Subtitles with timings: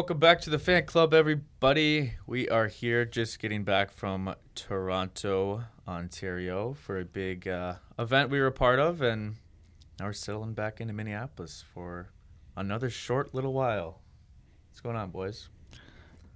[0.00, 2.14] Welcome back to the fan club, everybody.
[2.26, 8.40] We are here just getting back from Toronto, Ontario for a big uh, event we
[8.40, 9.36] were a part of, and
[9.98, 12.08] now we're settling back into Minneapolis for
[12.56, 14.00] another short little while.
[14.70, 15.50] What's going on, boys?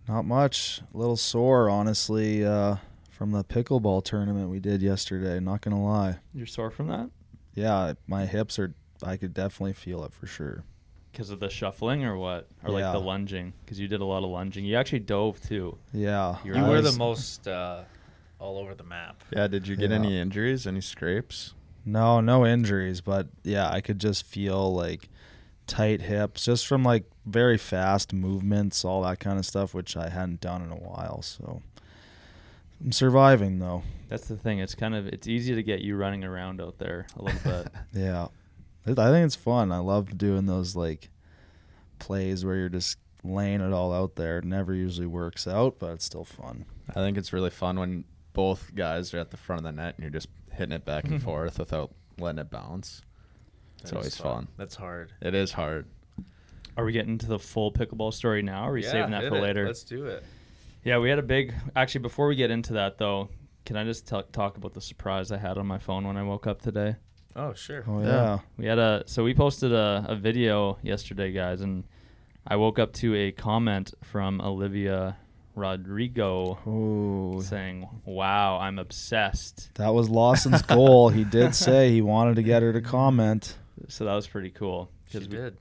[0.06, 0.82] Not much.
[0.92, 2.76] A little sore, honestly, uh,
[3.08, 5.40] from the pickleball tournament we did yesterday.
[5.40, 6.18] Not gonna lie.
[6.34, 7.08] You're sore from that
[7.54, 8.74] Yeah, my hips are.
[9.02, 10.64] I could definitely feel it for sure.
[11.14, 13.52] Because of the shuffling or what, or like the lunging?
[13.64, 14.64] Because you did a lot of lunging.
[14.64, 15.78] You actually dove too.
[15.92, 17.84] Yeah, You You I were the most uh,
[18.38, 19.22] all over the map.
[19.34, 19.96] Yeah, did you get Yeah.
[19.96, 21.54] any injuries, any scrapes?
[21.86, 25.08] No, no injuries, but yeah, I could just feel like
[25.66, 30.08] tight hips just from like very fast movements, all that kind of stuff, which I
[30.10, 31.22] hadn't done in a while.
[31.22, 31.62] So
[32.82, 33.82] I'm surviving though.
[34.08, 34.58] That's the thing.
[34.58, 37.68] It's kind of it's easy to get you running around out there a little bit.
[37.92, 38.28] Yeah,
[38.86, 39.72] I think it's fun.
[39.72, 41.08] I love doing those like
[41.98, 44.38] plays where you're just laying it all out there.
[44.38, 46.66] It never usually works out, but it's still fun.
[46.90, 49.94] I think it's really fun when both guys are at the front of the net
[49.96, 53.02] and you're just hitting it back and forth without letting it bounce.
[53.80, 54.48] It's That is always fun.
[54.56, 55.12] That's hard.
[55.20, 55.86] It is hard.
[56.76, 58.64] Are we getting to the full pickleball story now?
[58.66, 59.42] Or are we Yeah, saving that for it.
[59.42, 59.66] later?
[59.66, 60.24] Let's do it.
[60.84, 61.54] Yeah, we had a big.
[61.76, 63.30] Actually, before we get into that though,
[63.64, 66.22] can I just t- talk about the surprise I had on my phone when I
[66.24, 66.96] woke up today?
[67.36, 67.84] Oh, sure.
[67.86, 68.06] Oh Yeah.
[68.06, 71.84] yeah, We had a so we posted a, a video yesterday, guys, and
[72.46, 75.16] I woke up to a comment from Olivia
[75.56, 81.08] Rodrigo oh, saying, "Wow, I'm obsessed." that was Lawson's goal.
[81.08, 83.56] He did say he wanted to get her to comment.
[83.88, 84.90] So that was pretty cool.
[85.10, 85.56] She 'cause we, did.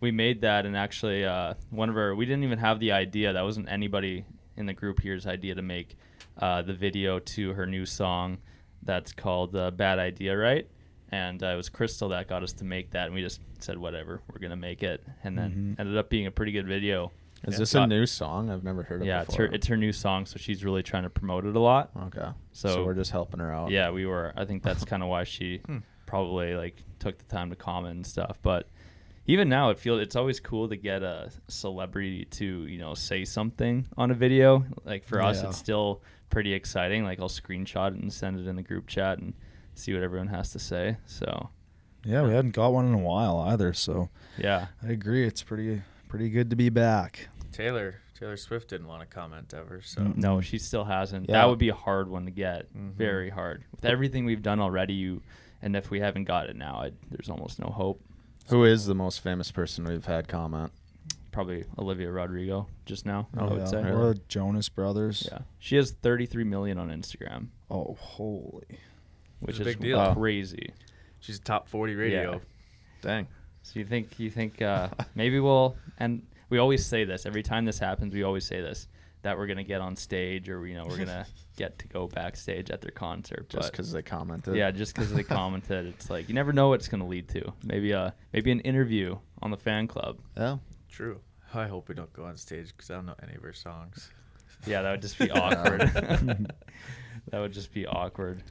[0.00, 3.32] we made that, and actually, uh, one of our we didn't even have the idea.
[3.32, 4.24] That wasn't anybody
[4.56, 5.96] in the group here's idea to make
[6.38, 8.38] uh, the video to her new song
[8.82, 10.66] that's called uh, "Bad Idea," right?
[11.12, 13.78] And uh, it was Crystal that got us to make that, and we just said,
[13.78, 15.80] "Whatever, we're gonna make it," and then Mhm.
[15.80, 17.12] ended up being a pretty good video.
[17.44, 17.58] Is Yeah.
[17.60, 18.50] this So I- a new song?
[18.50, 20.82] I've never heard of yeah, it it's her it's her new song, so she's really
[20.82, 21.90] trying to promote it a lot.
[22.06, 22.30] okay.
[22.52, 23.70] So, So, we're just helping her out.
[23.70, 24.32] yeah, we were.
[24.36, 25.78] I think that's kind of why she Hmm.
[26.06, 28.38] probably like took the time to comment and stuff.
[28.42, 28.68] But
[29.28, 33.24] even now, it feels it's always cool to get a celebrity to you know say
[33.24, 34.64] something on a video.
[34.84, 35.50] Like for us, Yeah.
[35.50, 37.04] it's still pretty exciting.
[37.04, 39.34] Like I'll screenshot it and send it in the group chat and
[39.76, 40.96] see what everyone has to say.
[41.06, 41.50] So
[42.04, 45.26] Yeah, we hadn't got one in a while either, so yeah, I agree.
[45.26, 47.28] It's pretty pretty good to be back.
[47.52, 51.28] Taylor Taylor Swift didn't want to comment ever, so no, she still hasn't.
[51.28, 51.34] Yeah.
[51.42, 52.72] That would be a hard one to get.
[52.74, 52.94] Mhm.
[52.94, 54.94] Very hard with everything we've done already.
[54.94, 55.22] You
[55.62, 58.00] and if we haven't got it now, i there's almost no hope.
[58.48, 60.70] Who is the most famous person we've had comment?
[61.32, 63.28] Probably Olivia Rodrigo just now.
[63.36, 63.64] I Oh, would yeah.
[63.66, 63.82] say.
[63.90, 65.28] Or Jonas Brothers.
[65.30, 68.78] Yeah, she has 33 million on Instagram, Oh, holy.
[69.40, 70.14] Which a is big deal.
[70.14, 70.72] Crazy.
[71.20, 72.32] she's top 40 radio.
[72.32, 72.38] Yeah.
[73.02, 73.28] Dang.
[73.62, 77.64] So you think you think uh, maybe we'll and we always say this every time
[77.64, 78.14] this happens.
[78.14, 78.88] We always say this
[79.22, 81.26] that we're gonna get on stage or you know we're gonna
[81.56, 83.48] get to go backstage at their concert.
[83.48, 84.54] Just because they commented.
[84.54, 87.52] yeah, just because they commented, it's like you never know what it's gonna lead to.
[87.64, 90.20] Maybe uh maybe an interview on the fan club.
[90.36, 90.58] Yeah.
[90.88, 91.20] True.
[91.52, 94.10] I hope we don't go on stage because I don't know any of her songs.
[94.66, 95.80] Yeah, that would just be awkward.
[95.80, 98.42] that would just be awkward.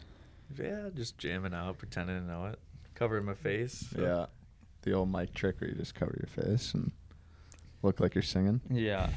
[0.57, 2.59] Yeah, just jamming out, pretending to know it,
[2.93, 3.85] covering my face.
[3.93, 4.25] so- Yeah.
[4.83, 6.91] The old mic trick where you just cover your face and
[7.81, 8.61] look like you're singing.
[8.69, 9.09] Yeah,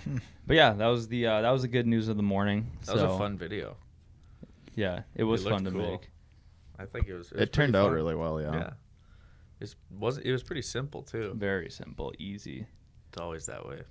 [0.47, 2.71] but yeah, that was the uh, that was the good news of the morning.
[2.87, 3.77] That was a fun video.
[4.75, 5.91] Yeah, it was looked fun to cool.
[5.91, 6.09] make.
[6.78, 7.31] I think it was.
[7.33, 8.55] It, was turned pretty out really well, yeah.
[8.55, 8.71] Yeah.
[9.61, 10.25] It wasn't.
[10.25, 11.34] It was pretty simple too.
[11.37, 12.67] Very simple, easy.
[13.11, 13.83] It's always that way.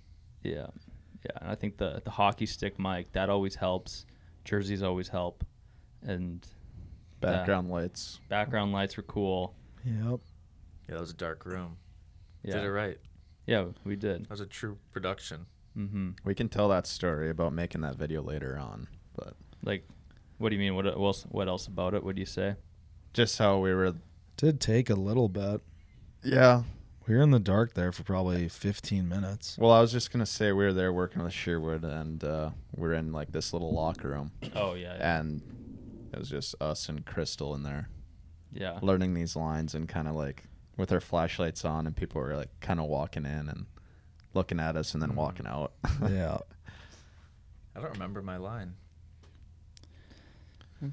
[0.42, 0.66] Yeah,
[1.24, 1.38] yeah.
[1.42, 4.08] And I think the the hockey stick mic that always helps.
[4.46, 5.44] Jerseys always help,
[6.02, 6.44] and
[7.20, 8.20] Background lights.
[8.30, 9.56] background lights were cool.
[9.86, 10.20] Yep.
[10.88, 11.78] Yeah, that was a dark room.
[12.44, 12.98] Yeah, Did it right.
[13.46, 14.24] yeah, we did.
[14.24, 15.46] That was a true production.
[15.78, 16.12] Mm-hmm.
[16.24, 19.34] We can tell that story about making that video later on, but
[19.64, 19.88] Like,
[20.38, 20.76] what do you mean?
[20.76, 21.24] What else?
[21.30, 22.04] What else about it?
[22.04, 22.56] What do you say?
[23.14, 23.96] just how we were.
[24.38, 25.62] Did take a little bit.
[26.24, 26.64] Yeah.
[27.08, 29.58] We were in the dark there for probably 15 minutes.
[29.58, 32.94] Well, I was just gonna say we were there working with Sherwood, and uh, we're
[32.94, 35.20] in like this little locker room, Oh yeah, yeah.
[35.20, 35.42] and
[36.14, 37.90] it was just us and Crystal in there
[38.54, 38.80] yeah.
[38.82, 40.44] learning these lines and kind of like
[40.78, 43.66] with our flashlights on, and people were like kind of walking in and
[44.34, 45.74] looking at us and then walking out.
[46.08, 46.38] yeah.
[47.76, 48.74] I don't remember my line.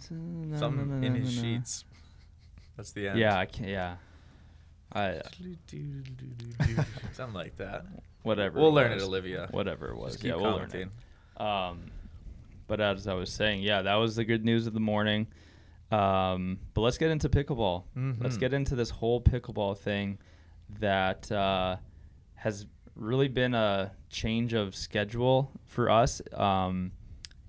[0.00, 1.84] Some Some in his sheets.
[2.76, 3.18] That's the end.
[3.18, 3.68] Yeah, I can't.
[3.68, 3.96] Yeah,
[4.92, 5.20] I
[7.12, 7.84] Something like that.
[8.22, 8.60] whatever.
[8.60, 9.04] We'll learn it, was.
[9.04, 9.48] Olivia.
[9.50, 10.14] Whatever it was.
[10.14, 10.90] Just yeah, we'll learn commenting.
[11.36, 11.40] it.
[11.40, 11.90] Um,
[12.66, 15.26] but as I was saying, yeah, that was the good news of the morning.
[15.90, 17.84] Um, but let's get into pickleball.
[18.20, 18.40] Let's Mhm.
[18.40, 20.18] get into this whole pickleball thing
[20.80, 21.76] that uh,
[22.34, 22.66] has
[22.96, 26.20] really been a change of schedule for us.
[26.32, 26.92] Um,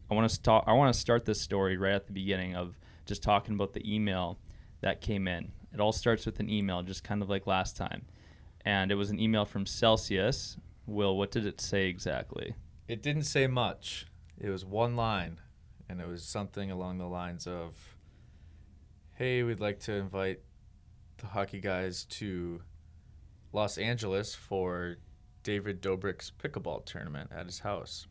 [0.09, 0.65] I want to start.
[0.67, 3.81] I want to start this story right at the beginning of just talking about the
[3.95, 4.37] email
[4.81, 5.51] that came in.
[5.73, 8.05] It all starts with an email, just kind of like last time,
[8.63, 10.57] and it was an email from Celsius.
[10.85, 12.53] Will, what did it say exactly?
[12.87, 14.05] It didn't say much.
[14.39, 15.39] It was one line,
[15.87, 17.95] and it was something along the lines of,
[19.13, 20.41] "Hey, we'd like to invite
[21.17, 22.61] the hockey guys to
[23.53, 24.97] Los Angeles for
[25.43, 28.07] David Dobrik's pickleball tournament at his house."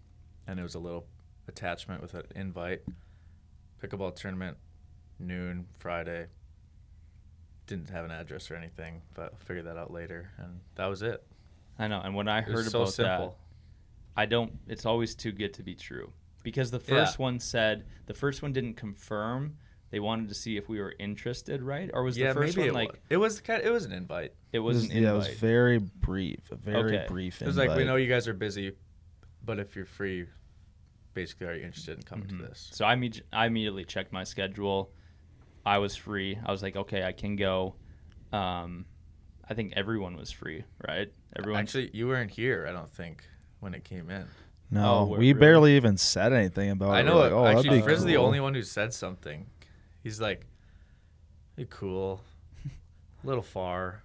[0.46, 1.06] And it was a little
[1.46, 2.82] attachment with an invite.
[3.82, 4.56] Pickleball tournament,
[5.18, 6.28] noon Friday.
[7.66, 10.32] Didn't have an address or anything, but I'll figure that out later.
[10.38, 11.26] And that was it.
[11.78, 12.00] I know.
[12.00, 13.28] And when I It was heard so about simple.
[13.30, 13.36] that,
[14.16, 14.52] I don't.
[14.68, 16.12] It's always too good to be true
[16.42, 17.22] because the first Yeah.
[17.22, 19.56] one said the first one didn't confirm.
[19.90, 21.88] They wanted to see if we were interested, right?
[21.94, 23.00] Or was yeah, the first maybe one it like was.
[23.10, 23.62] It was kind.
[23.62, 24.32] It was an invite.
[24.52, 25.02] it was an invite?
[25.02, 27.04] yeah, it was very brief, a very Okay.
[27.08, 27.40] brief.
[27.42, 28.72] It was like we know you guys are busy,
[29.44, 30.26] but if you're free,
[31.12, 32.38] basically, are you interested in coming Mhm.
[32.40, 32.70] to this?
[32.72, 34.92] So I, imme- I immediately checked my schedule.
[35.66, 36.38] I was free.
[36.44, 37.76] I was like, okay, I can go.
[38.32, 38.86] Um,
[39.48, 41.12] I think everyone was free, right?
[41.36, 41.60] Everyone.
[41.60, 42.66] Actually, you weren't here.
[42.68, 43.24] I don't think
[43.64, 44.26] when it came in.
[44.70, 45.32] No, Oh, we're- really?
[45.32, 47.00] barely even said anything about I it.
[47.00, 47.18] I know.
[47.18, 49.46] Like, oh, actually, be Frizz is the only one who said something.
[50.02, 50.46] He's like,
[51.56, 52.20] "Hey, cool,
[52.64, 54.02] a little far,"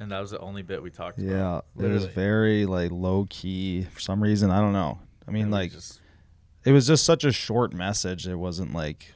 [0.00, 1.64] and that was the only bit we talked about.
[1.78, 4.50] Yeah, it was very like low key for some reason.
[4.50, 4.98] I don't know.
[5.26, 6.00] I mean, And like just
[6.64, 8.26] it was just such a short message.
[8.26, 9.12] It wasn't like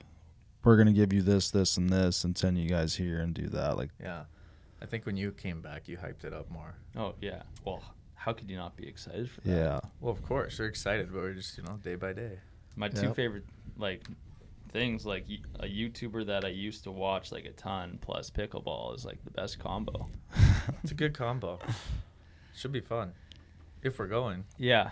[0.65, 3.47] we're gonna give you this, this, and this, and send you guys here and do
[3.49, 3.77] that.
[3.77, 4.25] Like, yeah.
[4.83, 6.75] I think when you came back, you hyped it up more.
[6.97, 7.43] oh yeah.
[7.65, 7.83] Well,
[8.19, 9.51] how could you not be excited for that?
[9.51, 12.39] yeah, Well, of course, we're excited, but we're just you know day by day.
[12.77, 13.45] My two favorite
[13.77, 14.03] like
[14.73, 15.25] things like
[15.61, 19.31] a YouTuber that I used to watch like a ton plus pickleball is like the
[19.31, 20.09] best combo.
[20.83, 21.59] It's a good combo.
[22.55, 23.15] Should be fun
[23.83, 24.45] if we're going.
[24.59, 24.91] Yeah.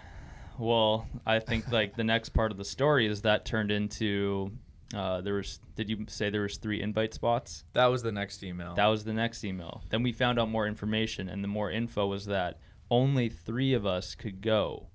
[0.59, 4.53] Well, I think like the next part of the story is that turned into
[4.95, 7.65] uh, there was did you say there was three invite spots?
[7.75, 8.75] That was the next email.
[8.75, 9.83] That was the next email.
[9.91, 12.59] Then we found out more information and the more info was that
[12.91, 14.89] only 3 of us could go.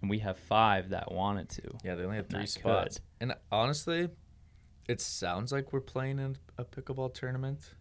[0.00, 1.62] And we have 5 that wanted to.
[1.84, 2.96] Yeah, they only had three spots.
[2.98, 3.02] could.
[3.20, 4.08] And honestly,
[4.88, 7.74] it sounds like we're playing in a pickleball tournament,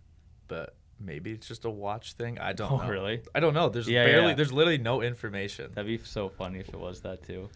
[0.48, 2.40] but maybe it's just a watch thing.
[2.40, 2.90] I don't Oh, know.
[2.90, 3.22] really?
[3.36, 3.70] I don't know.
[3.70, 4.34] There's Yeah, barely yeah.
[4.34, 5.72] there's literally no information.
[5.76, 7.50] That'd be so funny if it was that too.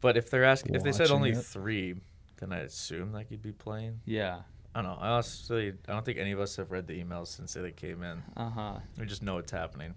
[0.00, 1.42] But if they're asking if they said only it.
[1.42, 1.94] 3,
[2.38, 4.00] then I assume like you'd be playing.
[4.06, 4.40] Yeah.
[4.74, 4.98] I don't know.
[5.00, 8.02] I honestly I don't think any of us have read the emails since they came
[8.02, 8.22] in.
[8.36, 8.76] Uh-huh.
[8.98, 9.94] We just know it's happening.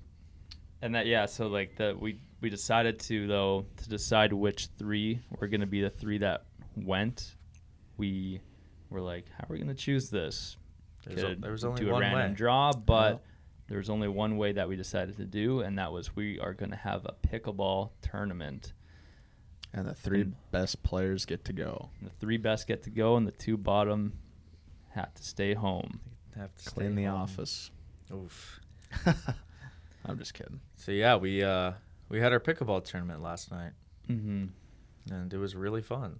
[0.81, 5.19] And that yeah, so like the we we decided to though to decide which three
[5.39, 6.45] were gonna be the three that
[6.75, 7.35] went.
[7.97, 8.39] We
[8.89, 10.55] were like, how are we gonna choose this?
[11.05, 12.35] There's o- Could there was only do one a random way.
[12.35, 13.19] draw, but Yeah.
[13.67, 16.53] there was only one way that we decided to do, and that was we are
[16.53, 18.73] gonna have a pickleball tournament.
[19.73, 21.89] And the three And- best players get to go.
[22.01, 24.13] The three best get to go, and the two bottom
[24.91, 25.99] have to stay home.
[26.35, 27.21] Have to Clean stay the home.
[27.21, 27.69] office.
[28.13, 28.59] Oof.
[30.09, 30.59] I'm just kidding.
[30.75, 31.73] So yeah, we uh
[32.09, 33.71] we had our pickleball tournament last night
[34.09, 34.45] Mm-hmm.
[35.13, 36.19] and it was really fun.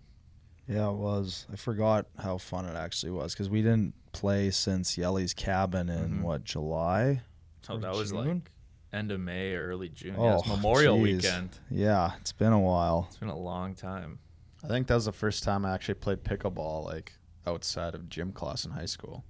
[0.68, 1.48] yeah, it was.
[1.52, 6.20] I forgot how fun it actually was because we didn't play since Yelly's cabin in
[6.20, 6.22] Mhm.
[6.22, 7.22] what July.
[7.64, 8.52] So Or that was like
[8.94, 10.16] end of May or early June.
[10.20, 11.24] yeah, it's Oh, Memorial geez.
[11.24, 11.58] weekend.
[11.72, 13.06] Yeah, it's been a while.
[13.10, 14.20] It's been a long time.
[14.64, 17.14] I think that was the first time I actually played pickleball like
[17.48, 19.24] outside of gym class in high school.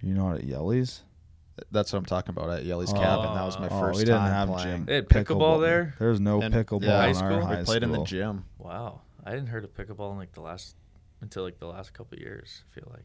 [0.00, 1.02] You know, at Yelly's.
[1.70, 2.96] That's what I'm talking about at Yelly's Oh.
[2.98, 3.34] cabin.
[3.34, 4.76] That was my Oh, first we didn't time have playing.
[4.78, 5.94] gym They had pickleball there?
[5.98, 7.32] There's no And- pickleball yeah, high in school?
[7.32, 8.44] our We high we played in the gym.
[8.58, 10.74] Wow, I didn't heard of pickleball in like the last
[11.20, 12.62] until like the last couple of years.
[12.70, 13.04] I feel like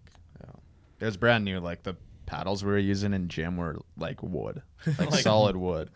[1.01, 1.59] It was brand new.
[1.61, 5.89] Like the paddles we were using in gym were like wood, like, Like- solid wood.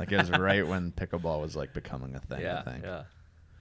[0.00, 2.40] Like it was right when pickleball was like becoming a thing.
[2.40, 2.84] yeah, I think.
[2.84, 3.02] yeah.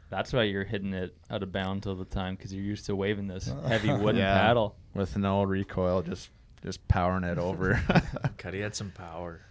[0.10, 2.96] That's why you're hitting it out of bounds all the time because you're used to
[2.96, 4.34] waving this heavy wooden Yeah.
[4.34, 4.76] paddle.
[4.96, 6.30] With no recoil, just
[6.64, 7.82] just powering it over.
[8.38, 9.42] Cuddy had some power.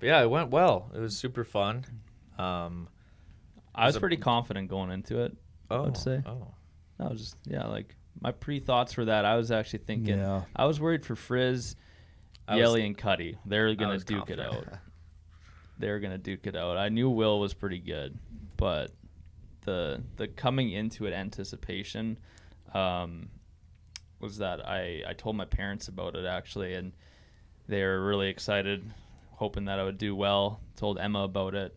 [0.00, 0.90] But yeah, it went well.
[0.94, 1.84] It was super fun.
[2.38, 2.88] Um,
[3.74, 5.36] I was a- pretty confident going into it.
[5.70, 6.22] oh, I'd say.
[6.26, 6.48] oh,
[6.98, 9.24] I was just yeah, like my pre thoughts for that.
[9.24, 10.42] I was actually thinking Yeah.
[10.54, 11.76] I was worried for Frizz,
[12.48, 13.38] I was- Yelly, and Cuddy.
[13.46, 14.66] They're gonna was duke it out.
[15.78, 16.76] They're gonna duke it out.
[16.76, 18.18] I knew Will was pretty good,
[18.56, 18.90] but
[19.62, 22.18] the the coming into it anticipation
[22.74, 23.28] um,
[24.22, 26.92] was that I I told my parents about it actually, and
[27.68, 28.84] they were really excited,
[29.32, 30.60] hoping that I would do well.
[30.76, 31.76] Told Emma about it,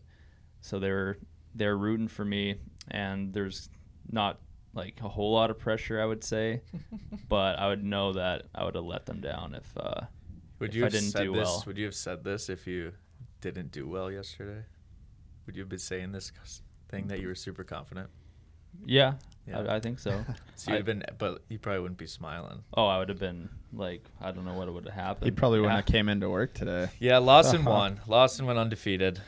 [0.60, 1.18] so they were
[1.54, 2.56] they're rooting for me,
[2.90, 3.68] and there's
[4.10, 4.38] not
[4.74, 6.60] like a whole lot of pressure, I would say,
[7.28, 10.02] but I would know that I would have let them down if uh,
[10.58, 11.44] Would If you I have didn't said do this?
[11.46, 11.64] well.
[11.66, 12.92] Would you have said this if you
[13.40, 14.64] didn't do well yesterday?
[15.46, 16.30] Would you have been saying this
[16.90, 18.10] thing that you were super confident?
[18.84, 19.14] Yeah,
[19.46, 19.60] Yeah.
[19.60, 20.24] I, I think so.
[20.56, 22.62] So you'd I- have been, but you probably wouldn't be smiling.
[22.74, 25.26] oh, I would have been like, I don't know what would have happened.
[25.26, 25.76] He probably wouldn't Yeah.
[25.76, 26.88] have came into work today.
[26.98, 27.70] Yeah, Lawson uh-huh.
[27.70, 28.00] won.
[28.06, 29.20] Lawson went undefeated,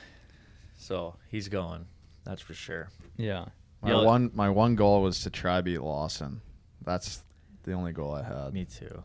[0.76, 1.86] so he's going.
[2.24, 2.88] That's for sure.
[3.16, 3.46] Yeah.
[3.82, 6.40] My Yeah, one my one goal was to try beat Lawson.
[6.84, 7.22] That's
[7.64, 9.02] the only goal I had Me too.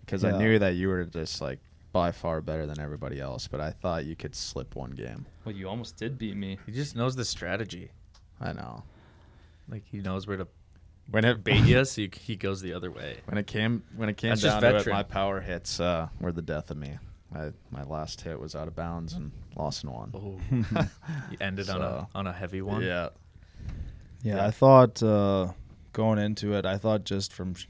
[0.00, 0.34] because Yeah.
[0.34, 1.58] I knew that you were just like
[1.92, 5.26] by far better than everybody else, but I thought you could slip one game.
[5.44, 6.58] Well, you almost did beat me.
[6.66, 7.90] He just knows the strategy.
[8.40, 8.84] I know.
[9.70, 10.48] Like he knows where to
[11.10, 13.18] When it bait you, so you, he goes the other way.
[13.26, 16.32] when it came when it came That's down to it, my power hits uh, were
[16.32, 16.98] the death of me.
[17.32, 20.10] I, my last hit was out of bounds and Lawson won.
[20.14, 20.40] Oh,
[21.30, 22.82] you ended on a on a heavy one.
[22.82, 23.10] Yeah.
[24.22, 24.46] Yeah, Yeah.
[24.46, 25.52] I thought uh,
[25.92, 27.66] going into it, I thought just from sh-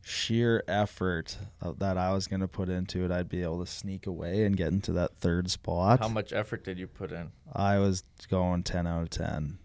[0.00, 1.36] sheer effort
[1.78, 4.56] that I was going to put into it, I'd be able to sneak away and
[4.56, 5.98] get into that third spot.
[6.00, 7.32] How much effort did you put in?
[7.52, 9.58] I was going 10 out of 10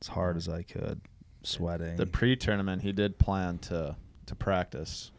[0.00, 1.00] as hard as I could,
[1.42, 1.96] sweating.
[1.96, 5.10] The pre-tournament, he did plan to to practice.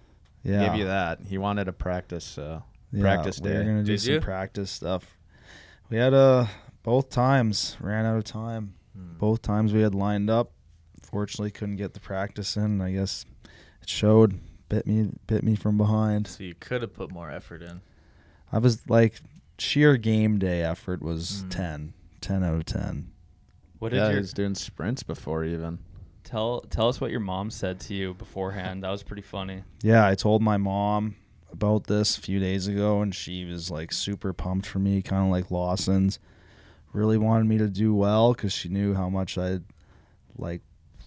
[0.44, 0.66] yeah.
[0.66, 1.20] Give you that.
[1.28, 3.50] He wanted to practice uh, Yeah, practice day.
[3.50, 3.66] We were day.
[3.66, 4.20] going to do Did some you?
[4.22, 5.18] practice stuff.
[5.90, 6.46] We had uh,
[6.84, 8.76] both times ran out of time.
[8.96, 9.18] Hmm.
[9.18, 10.52] Both times we had lined up.
[11.02, 12.82] Fortunately, couldn't get the practice in.
[12.82, 13.26] I guess
[13.82, 14.40] it showed.
[14.70, 16.28] Bit me, bit me from behind.
[16.28, 17.82] So you could have put more effort in.
[18.52, 19.20] I was like,
[19.58, 21.50] sheer game day effort was Mm.
[21.50, 21.94] 10.
[22.22, 23.10] 10 out of 10.
[23.80, 25.80] What did yeah, he was doing sprints before even.
[26.24, 28.84] tell tell us what your mom said to you beforehand?
[28.84, 29.64] That was pretty funny.
[29.82, 31.16] Yeah, I told my mom
[31.52, 35.24] about this a few days ago, and she was like super pumped for me, kind
[35.24, 36.20] of like Lawson's.
[36.92, 39.60] Really wanted me to do well because she knew how much I
[40.38, 40.62] like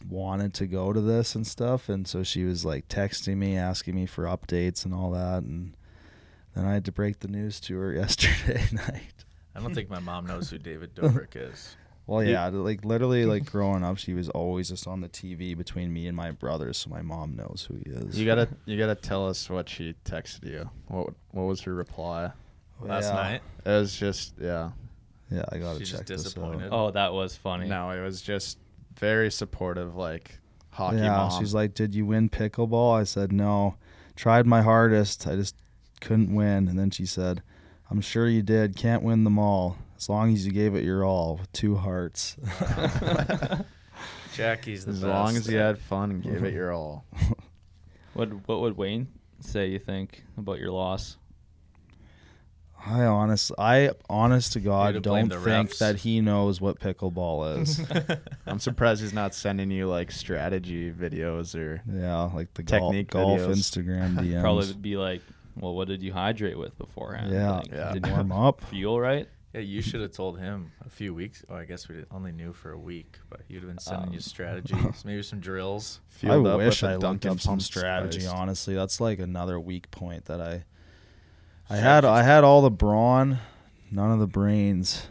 [0.08, 3.94] wanted to go to this and stuff, and so she was like texting me, asking
[3.94, 5.76] me for updates and all that, and
[6.54, 9.24] then I had to break the news to her yesterday night.
[9.54, 11.76] I don't think my mom knows who David Dobrik is.
[12.12, 15.56] Well, You- yeah, like literally, like growing up, she was always just on the TV
[15.56, 18.18] between me and my brothers, so my mom knows who he is.
[18.20, 20.68] You gotta you gotta tell us what she texted you.
[20.88, 22.30] What what was her reply?
[22.80, 23.14] Last Yeah.
[23.14, 24.72] night, It was just yeah.
[25.30, 26.66] Yeah, I gotta She's check just this disappointed.
[26.66, 26.72] out.
[26.72, 27.66] Oh, that was funny.
[27.66, 28.58] No, it was just
[28.98, 30.38] very supportive, like
[30.72, 31.40] hockey yeah, mom.
[31.40, 33.76] she's like, "Did you win pickleball?" I said, "No,
[34.16, 35.26] tried my hardest.
[35.26, 35.56] I just
[36.02, 37.42] couldn't win." And then she said,
[37.90, 38.76] "I'm sure you did.
[38.76, 39.78] Can't win them all.
[40.02, 42.36] As long as you gave it your all with two hearts."
[44.34, 44.96] Jackie's the best.
[44.98, 45.04] as best.
[45.04, 47.04] long as you had fun and gave it your all.
[48.14, 49.06] What what would Wayne
[49.40, 49.68] say?
[49.68, 51.18] You think about your loss?
[52.84, 55.78] I honest, I honest to to God blame don't think refs.
[55.78, 57.80] that he knows what pickleball is.
[58.46, 63.38] I'm surprised he's not sending you like strategy videos or yeah, like the Technique golf,
[63.38, 63.50] golf.
[63.52, 64.40] Instagram DMs.
[64.40, 65.22] Probably would be like,
[65.54, 67.32] well, what did you hydrate with beforehand?
[67.32, 67.52] Yeah.
[67.52, 67.92] Like, Yeah.
[67.92, 68.64] Did you warm up.
[68.64, 69.28] feel right?
[69.52, 71.44] Yeah, you should have told him a few weeks.
[71.50, 74.14] Oh, I guess we only knew for a week, but he'd have been sending Um,
[74.14, 76.00] you strategies, maybe some drills.
[76.22, 78.20] I up wish with a I looked up some strategy.
[78.20, 78.34] Spiced.
[78.34, 80.64] Honestly, that's like another weak point that I.
[81.68, 83.38] I Strategy's had I had all the brawn,
[83.90, 85.08] none of the brains.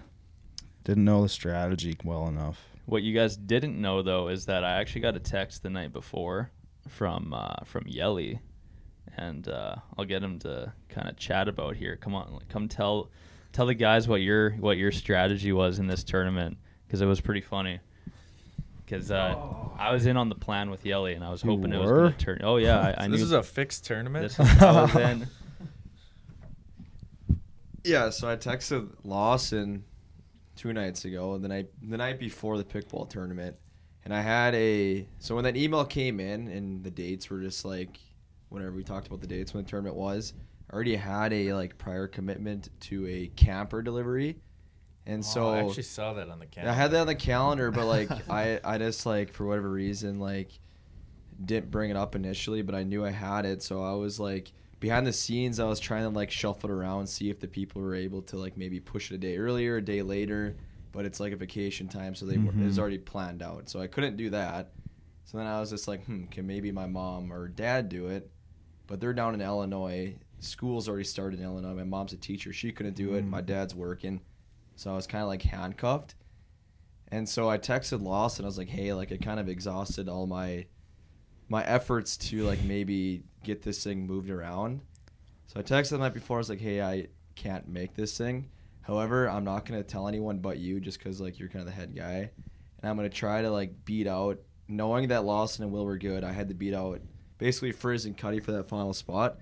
[0.83, 2.65] Didn't know the strategy well enough.
[2.87, 5.93] What you guys didn't know though is that I actually got a text the night
[5.93, 6.49] before
[6.89, 8.39] from uh, from Yelly,
[9.17, 11.95] and uh, I'll get him to kind of chat about here.
[11.95, 13.11] Come on, like, come tell
[13.51, 17.21] tell the guys what your what your strategy was in this tournament because it was
[17.21, 17.79] pretty funny.
[18.85, 19.35] Because uh,
[19.77, 21.99] I was in on the plan with Yelly, and I was hoping it was were?
[22.01, 22.41] going to turn.
[22.43, 24.23] Oh yeah, I, I So this is a fixed tournament.
[24.23, 25.21] this was, I.
[27.83, 29.83] Yeah, so I texted Lawson
[30.55, 33.55] two nights ago, the night the night before the pickball tournament,
[34.05, 37.65] and I had a so when that email came in and the dates were just
[37.65, 37.99] like
[38.49, 41.77] whenever we talked about the dates when the tournament was, I already had a like
[41.77, 44.37] prior commitment to a camper delivery,
[45.05, 46.71] and so oh, I actually saw that on the camera.
[46.71, 50.19] I had that on the calendar, but like I I just like for whatever reason
[50.19, 50.59] like
[51.43, 54.53] didn't bring it up initially, but I knew I had it, so I was like
[54.79, 57.81] behind the scenes I was trying to like shuffle it around, see if the people
[57.81, 60.57] were able to like maybe push it a day earlier, a day later,
[60.91, 62.79] but it's like a vacation time, so they were it was Mhm.
[62.79, 64.73] already planned out, so I couldn't do that.
[65.25, 68.29] So then I was just like, hmm, can maybe my mom or dad do it?
[68.87, 70.17] But they're down in Illinois.
[70.41, 71.75] School's already started in Illinois.
[71.75, 72.51] My mom's a teacher.
[72.51, 73.23] She couldn't do it.
[73.23, 73.29] Mm.
[73.29, 74.21] My dad's working.
[74.75, 76.15] So I was kind of like handcuffed.
[77.09, 78.45] And so I texted Lawson.
[78.45, 80.65] I was like, "Hey, like I kind of exhausted all my
[81.47, 84.81] my efforts to like maybe get this thing moved around."
[85.47, 86.37] So I texted the night before.
[86.37, 88.49] I was like, "Hey, I can't make this thing.
[88.81, 91.79] However, I'm not gonna tell anyone but you, just because like you're kind of the
[91.79, 92.31] head guy,
[92.81, 96.23] and I'm gonna try to like beat out, knowing that Lawson and Will were good.
[96.23, 97.01] I had to beat out
[97.37, 99.37] basically Frizz and Cuddy for that final spot.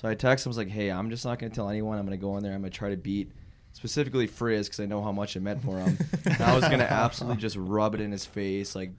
[0.00, 0.48] So I texted him.
[0.48, 1.98] I was like, "Hey, I'm just not gonna tell anyone.
[1.98, 2.54] I'm gonna go in there.
[2.54, 3.32] I'm gonna try to beat
[3.72, 5.98] specifically Frizz because I know how much it meant for him.
[6.24, 8.92] and I was gonna absolutely just rub it in his face, like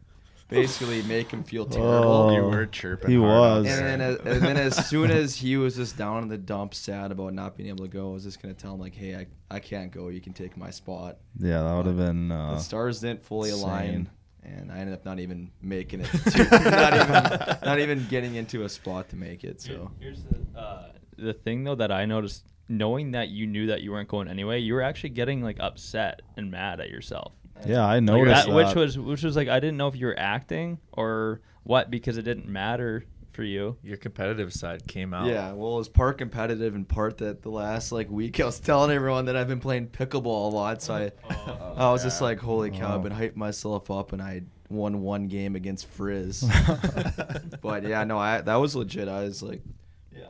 [0.47, 2.11] basically make him feel terrible.
[2.11, 3.09] Oh, you were chirping.
[3.09, 3.65] he hard was.
[3.67, 6.75] And then, as, and then as soon as he was just down in the dump,
[6.75, 9.15] sad about not being able to go, I was just gonna tell him like, "Hey,
[9.15, 10.09] I, I can't go.
[10.09, 12.27] You can take my spot." Yeah, that would have been.
[12.27, 14.09] the Uh, stars didn't fully align, insane.
[14.43, 16.05] And I ended up not even making it.
[16.05, 19.61] To, not even not even getting into a spot to make it.
[19.61, 23.81] So Here's the uh, the thing though that I noticed, knowing that you knew that
[23.81, 27.33] you weren't going anyway, you were actually getting like upset and mad at yourself.
[27.65, 28.55] yeah, I Like, noticed that, that.
[28.55, 32.17] which was which was like I didn't know if you were acting or what because
[32.17, 33.05] it didn't matter
[33.41, 33.75] for you.
[33.81, 35.25] Your competitive side came out.
[35.25, 38.59] yeah, well, it was part competitive and part that the last like week I was
[38.59, 41.11] telling everyone that I've been playing pickleball a lot, so I
[41.75, 45.27] I was just like, holy cow, I've been hyping myself up, and I won one
[45.27, 46.43] game against Frizz.
[47.63, 49.07] but yeah, no, I that was legit.
[49.07, 49.63] I was like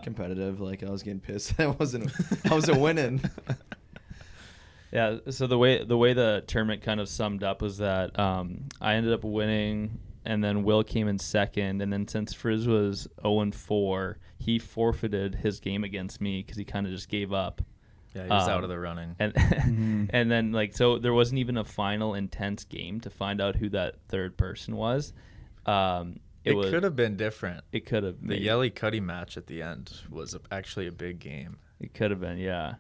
[0.04, 1.56] competitive, like I was getting pissed.
[1.60, 2.14] I wasn't
[2.50, 3.22] I wasn't winning.
[4.94, 5.18] Yeah.
[5.32, 8.94] So the way the way the tournament kind of summed up was that um, I
[8.94, 13.40] ended up winning, and then Will came in second, and then since Frizz was zero
[13.42, 17.62] and four, he forfeited his game against me because he kind of just gave up.
[18.14, 19.16] Yeah, he was out Um, of the running.
[19.20, 20.10] and Mhm.
[20.14, 23.70] and then like so there wasn't even a final intense game to find out who
[23.70, 25.14] that third person was.
[25.66, 27.64] Um, it, it was could have been different.
[27.72, 31.20] it could have been The Yelly Cuddy match at the end was actually a big
[31.20, 31.58] game.
[31.80, 32.76] it could have been yeah,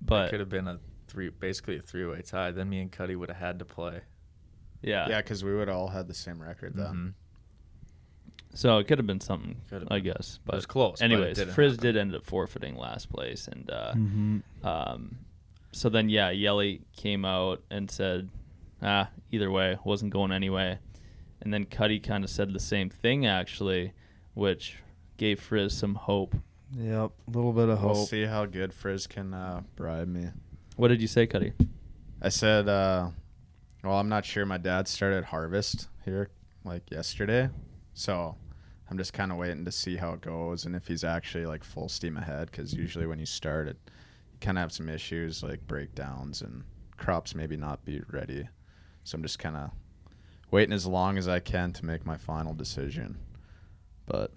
[0.00, 2.50] But it but could have been a three, basically a three-way tie.
[2.50, 4.00] Then me and Cuddy would have had to play.
[4.84, 6.86] Yeah yeah, because we would all had the same record then.
[6.94, 7.12] Mhm.
[8.56, 10.12] so it could have been something Could've I been.
[10.14, 11.00] guess It but was close.
[11.00, 11.82] but it anyways didn't Frizz happen.
[11.86, 14.42] did end up forfeiting last place and uh, Mhm.
[14.64, 15.18] um,
[15.72, 18.28] so then yeah Yelly came out and said
[18.82, 20.78] ah either way wasn't going anyway,
[21.40, 23.92] and then Cuddy kind of said the same thing actually,
[24.34, 24.76] which
[25.16, 26.34] gave Frizz some hope.
[26.76, 28.08] Yep, a little bit of We'll hope.
[28.08, 30.28] see how good Frizz can uh, bribe me.
[30.76, 31.52] What did you say, Cuddy?
[32.20, 33.10] I said, uh,
[33.84, 34.44] well, I'm not sure.
[34.46, 36.28] My dad started harvest here
[36.64, 37.48] like yesterday,
[37.92, 38.36] so
[38.90, 41.64] I'm just kind of waiting to see how it goes and if he's actually like
[41.64, 42.50] full steam ahead.
[42.50, 43.76] Because usually when you start it,
[44.32, 46.64] you kind of have some issues like breakdowns and
[46.96, 48.48] crops maybe not be ready.
[49.04, 49.70] So I'm just kind of
[50.50, 53.18] waiting as long as I can to make my final decision.
[54.06, 54.32] But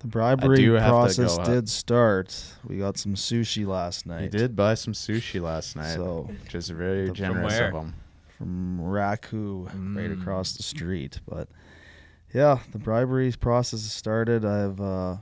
[0.00, 1.48] The bribery do have to process go up.
[1.48, 2.44] did start.
[2.66, 4.22] We got some sushi last night.
[4.22, 7.94] he did buy some sushi last night, So which is very generous of him.
[8.42, 10.20] From Raku, right Mm.
[10.20, 11.20] across the street.
[11.28, 11.48] But
[12.34, 14.44] yeah, the bribery process has started.
[14.44, 15.16] I have uh,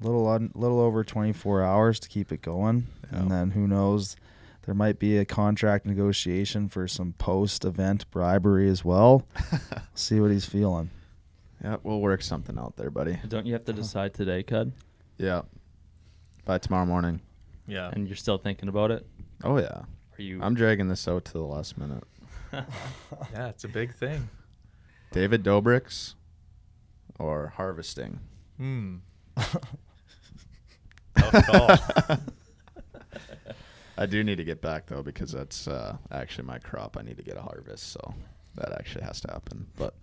[0.00, 4.16] little un, little over 24 hours to keep it going, and then who knows?
[4.62, 9.26] There might be a contract negotiation for some post-event bribery as well.
[9.94, 10.90] See what he's feeling.
[11.62, 13.18] Yeah, we'll work something out there, buddy.
[13.28, 14.72] Don't you have to decide today, Cud?
[15.18, 15.42] Yeah.
[16.44, 17.20] By tomorrow morning.
[17.68, 17.90] Yeah.
[17.92, 19.06] And you're still thinking about it?
[19.44, 19.82] Oh yeah.
[20.18, 20.40] Are you?
[20.42, 22.04] I'm dragging this out to the last minute.
[22.52, 24.28] yeah, it's a big thing.
[25.12, 26.14] David Dobrik's
[27.18, 28.20] or harvesting.
[28.56, 28.96] Hmm.
[31.16, 32.18] Tough call.
[33.98, 36.96] I do need to get back though because that's uh, actually my crop.
[36.98, 38.14] I need to get a harvest, so
[38.56, 39.66] that actually has to happen.
[39.76, 39.94] But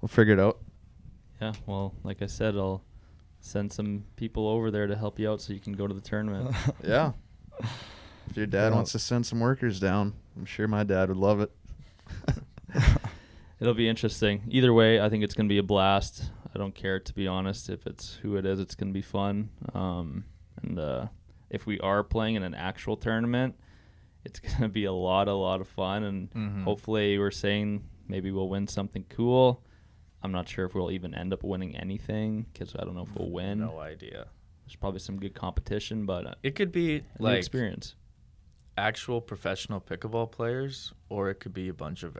[0.00, 0.58] we'll figure it out.
[1.40, 1.52] yeah.
[1.66, 2.82] Well, like I said, I'll
[3.40, 6.00] send some people over there to help you out so you can go to the
[6.00, 6.54] tournament.
[6.84, 7.12] Yeah.
[8.30, 8.74] If your dad Yeah.
[8.76, 11.50] wants to send some workers down, I'm sure my dad would love it.
[13.60, 14.42] It'll be interesting.
[14.48, 16.30] Either way, I think it's going to be a blast.
[16.54, 17.68] I don't care, to be honest.
[17.68, 19.50] If it's who it is, it's going to be fun.
[19.74, 20.24] Um,
[20.62, 21.06] and uh,
[21.50, 23.56] if we are playing in an actual tournament,
[24.24, 26.04] it's going to be a lot, a lot of fun.
[26.04, 26.64] And Mhm.
[26.64, 29.64] hopefully, we're saying maybe we'll win something cool.
[30.22, 33.14] I'm not sure if we'll even end up winning anything because I don't know if
[33.16, 33.60] we'll win.
[33.60, 34.26] No idea.
[34.66, 37.94] There's probably some good competition, but uh, It could be a like experience.
[38.78, 42.16] Actual professional pickleball players, or it could be a bunch of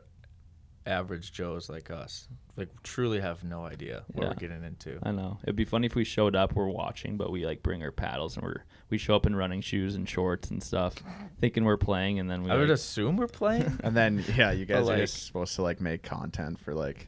[0.87, 2.29] average Joes like us.
[2.57, 4.29] Like truly have no idea what Yeah.
[4.31, 4.99] we're getting into.
[5.03, 5.39] I know.
[5.43, 8.37] It'd be funny if we showed up, we're watching, but we like bring our paddles
[8.37, 10.95] and we're we show up in running shoes and shorts and stuff,
[11.41, 12.51] thinking we're playing, and then we.
[12.51, 13.79] I would like- assume we're playing.
[13.85, 17.07] And then yeah, you guys are like- just supposed to like make content for like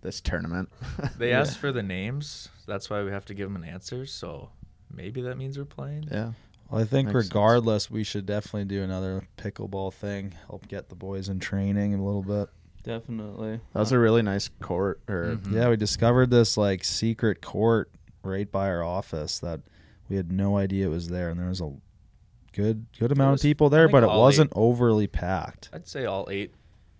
[0.00, 0.70] this tournament.
[1.18, 1.40] They Yeah.
[1.40, 2.48] asked for the names.
[2.66, 4.06] That's why we have to give them an answer.
[4.06, 4.50] So
[4.90, 6.08] maybe that means we're playing.
[6.10, 6.32] yeah.
[6.70, 7.28] Well, I think Makes sense.
[7.34, 10.34] regardless, we should definitely do another pickleball thing.
[10.48, 12.48] Help get the boys in training a little bit.
[12.82, 13.60] definitely.
[13.74, 15.52] That was a really nice court or Mhm.
[15.52, 17.90] Yeah, we discovered this like secret court
[18.22, 19.60] right by our office that
[20.08, 21.74] we had no idea it was there, and there was a
[22.54, 25.68] good good amount was- of people there, but it wasn't eight- overly packed.
[25.74, 26.54] I'd say all eight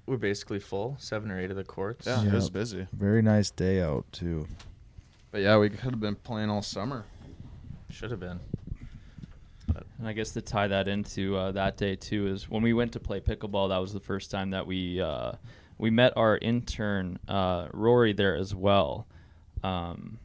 [0.06, 0.96] were basically full.
[0.98, 2.06] Seven or eight of the courts.
[2.06, 2.87] yeah, it was busy.
[2.92, 4.46] Very nice day out too.
[5.30, 7.04] But yeah, we could have been playing all summer.
[7.88, 8.40] Should have been.
[10.01, 12.93] And I guess to tie that into uh, that day too is when we went
[12.93, 13.69] to play pickleball.
[13.69, 15.33] That was the first time that we uh,
[15.77, 19.07] we met our intern uh, Rory there as well.
[19.63, 20.19] Um,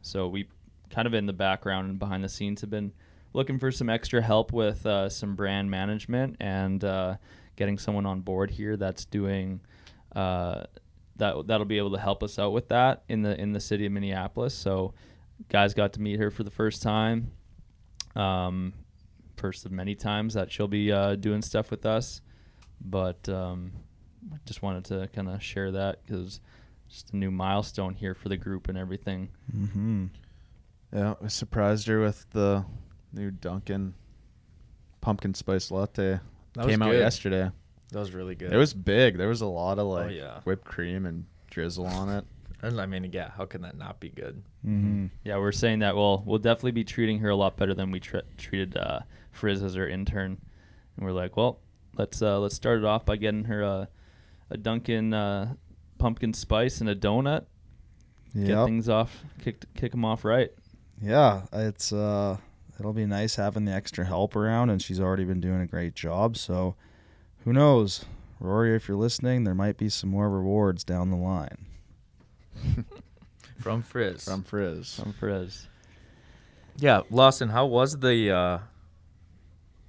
[0.00, 0.48] so we
[0.88, 2.92] kind of in the background and behind the scenes have been
[3.34, 7.16] looking for some extra help with uh, some brand management and uh,
[7.56, 9.60] getting someone on board here that's doing
[10.16, 10.62] uh,
[11.16, 13.84] that that'll be able to help us out with that in the in the city
[13.84, 14.54] of Minneapolis.
[14.54, 14.94] So
[15.50, 17.32] guys got to meet her for the first time.
[18.16, 18.72] Um,
[19.36, 22.20] first of many times that she'll be uh, doing stuff with us,
[22.80, 23.72] but um,
[24.32, 26.40] I just wanted to kind of share that because
[26.88, 29.30] just a new milestone here for the group and everything.
[29.54, 30.06] Mm-hmm.
[30.92, 32.64] Yeah, we surprised her with the
[33.12, 33.94] new Dunkin'
[35.00, 36.20] pumpkin spice latte.
[36.54, 37.00] That was Came out good.
[37.00, 37.50] yesterday.
[37.90, 38.52] That was really good.
[38.52, 39.18] It was big.
[39.18, 40.40] There was a lot of like yeah.
[40.44, 42.24] whipped cream and drizzle on it.
[42.64, 44.42] And I mean, yeah, how can that not be good?
[44.66, 45.06] Mm-hmm.
[45.22, 48.00] Yeah, we're saying that we'll we'll definitely be treating her a lot better than we
[48.00, 49.00] tr- treated uh,
[49.32, 50.38] Frizz as our intern.
[50.96, 51.58] And we're like, well,
[51.96, 53.88] let's uh, let's start it off by getting her a
[54.50, 55.54] a Dunkin' uh,
[55.98, 57.44] pumpkin spice and a donut.
[58.34, 60.50] Get things off, kick kick them off right.
[61.00, 62.38] Yeah, it's uh,
[62.80, 65.94] it'll be nice having the extra help around, and she's already been doing a great
[65.94, 66.36] job.
[66.36, 66.74] So,
[67.44, 68.06] who knows,
[68.40, 71.66] Rory, if you're listening, there might be some more rewards down the line.
[73.58, 74.24] From Frizz.
[74.24, 75.00] From Frizz.
[75.00, 75.66] From Frizz.
[76.76, 78.58] yeah, Lawson, how was the uh,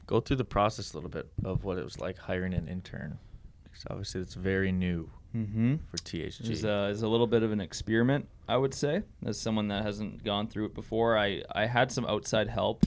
[0.08, 3.18] go through the process a little bit of what it was like hiring an intern?
[3.74, 5.76] 'Cause obviously it's very new Mm-hmm.
[5.92, 6.50] for THG.
[6.50, 9.84] Is uh, is a little bit of an experiment, I would say, as someone that
[9.84, 11.18] hasn't gone through it before.
[11.18, 12.86] I, I had some outside help,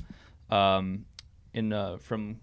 [0.49, 1.05] um,
[1.53, 2.39] in uh, from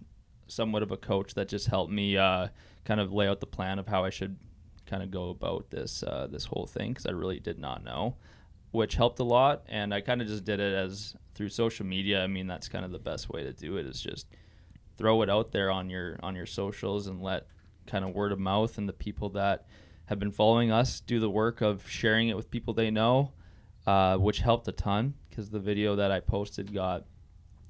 [0.46, 2.50] somewhat of a coach that just helped me uh,
[2.84, 4.38] kind of lay out the plan of how I should
[4.86, 8.16] kind of go about this uh, this whole thing because I really did not know,
[8.72, 9.64] which helped a lot.
[9.68, 12.24] And I kind of just did it as through social media.
[12.24, 14.28] I mean, that's kind of the best way to do it is just
[14.98, 17.48] throw it out there on your on your socials and let
[17.88, 19.66] kind of word of mouth and the people that
[20.06, 23.32] have been following us do the work of sharing it with people they know,
[23.88, 27.06] uh, which helped a ton because the video that I posted got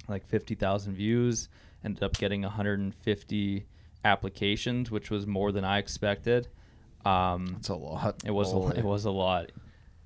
[0.08, 1.50] like 50,000 views,
[1.84, 3.66] ended up getting 150
[4.04, 6.48] applications, which was more than I expected.
[7.06, 8.24] Um, That's a lot.
[8.26, 9.52] it was a, it was a lot.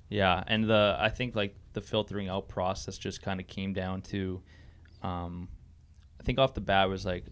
[0.08, 4.02] Yeah, and the I think like the filtering out process just kind of came down
[4.02, 4.42] to,
[5.02, 5.48] um,
[6.20, 7.24] I think off the bat was like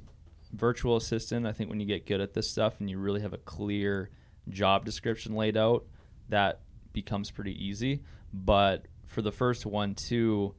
[0.53, 1.47] virtual assistant.
[1.47, 4.11] I think when you get good at this stuff and you really have a clear
[4.49, 5.85] job description laid out,
[6.29, 6.61] that
[6.93, 8.03] becomes pretty easy.
[8.33, 10.55] But for the first one too,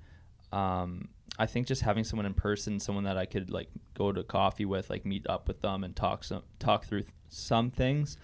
[0.52, 4.24] um, I think just having someone in person, someone that I could like go to
[4.24, 8.18] coffee with, like meet up with them and talk some talk through th- some things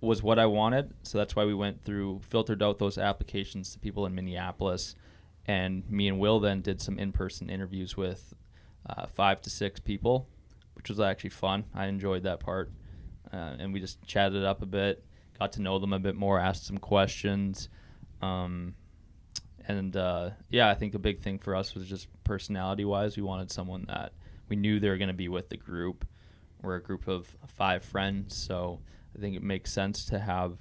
[0.00, 0.92] was what I wanted.
[1.02, 4.94] So that's why we went through, filtered out those applications to people in Minneapolis.
[5.46, 8.34] And me and Will then did some in person interviews with
[8.88, 10.28] uh, five to six people,
[10.74, 11.64] which was actually fun.
[11.74, 12.70] I enjoyed that part.
[13.32, 15.04] Uh, and we just chatted up a bit,
[15.38, 17.68] got to know them a bit more, asked some questions.
[18.22, 18.74] Um,
[19.66, 23.22] and uh, yeah, I think a big thing for us was just personality wise, we
[23.22, 24.12] wanted someone that
[24.48, 26.06] we knew they were going to be with the group.
[26.62, 28.80] We're a group of five friends, so
[29.18, 30.58] I think it makes sense to have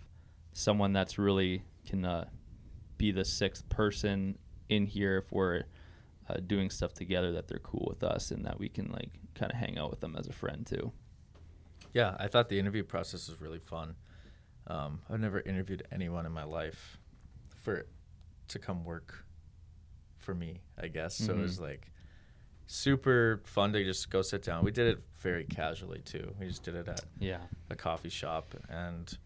[0.54, 2.26] someone that's really can uh,
[2.98, 5.64] be the sixth person in here if we're
[6.28, 9.52] uh, doing stuff together that they're cool with us and that we can like kind
[9.52, 10.92] of hang out with them as a friend too.
[11.94, 13.96] Yeah, I thought the interview process was really fun.
[14.66, 16.98] Um, I've never interviewed anyone in my life
[17.64, 17.86] for
[18.48, 19.24] to come work
[20.18, 20.62] for me.
[20.82, 21.34] I guess so.
[21.34, 21.92] It was like
[22.68, 24.64] super fun to just go sit down.
[24.64, 26.34] We did it very casually too.
[26.40, 27.40] We just did it at Yeah.
[27.70, 29.18] a coffee shop, and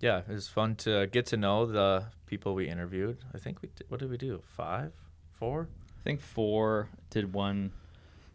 [0.00, 3.18] yeah, it was fun to get to know the people we interviewed.
[3.34, 4.42] I think we did, what did we do?
[4.56, 4.92] Five,
[5.32, 5.68] four?
[5.98, 7.72] I think four did one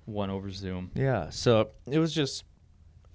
[0.05, 0.91] one over Zoom.
[0.93, 1.29] Yeah.
[1.31, 2.43] So it was just,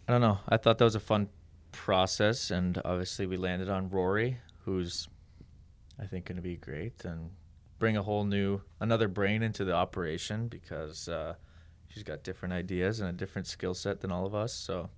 [0.09, 0.39] I don't know.
[0.49, 1.29] I thought that was a fun
[1.71, 5.09] process, and obviously we landed on Rory, who's,
[6.01, 7.31] I think, going to be great and
[7.81, 11.35] bring a whole new, another brain into the operation because uh,
[11.89, 14.53] she's got different ideas and a different skill set than all of us.
[14.53, 14.91] So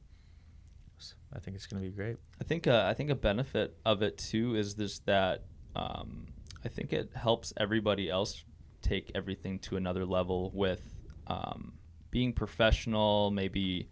[1.33, 2.16] I think it's going to be great.
[2.40, 6.27] I think uh, I think a benefit of it too is this that um,
[6.64, 8.45] I think it helps everybody else
[8.83, 10.83] take everything to another level with
[11.29, 11.73] um,
[12.11, 13.88] being professional, maybe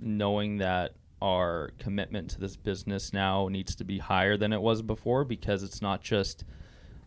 [0.00, 4.82] knowing that our commitment to this business now needs to be higher than it was
[4.82, 6.44] before because it's not just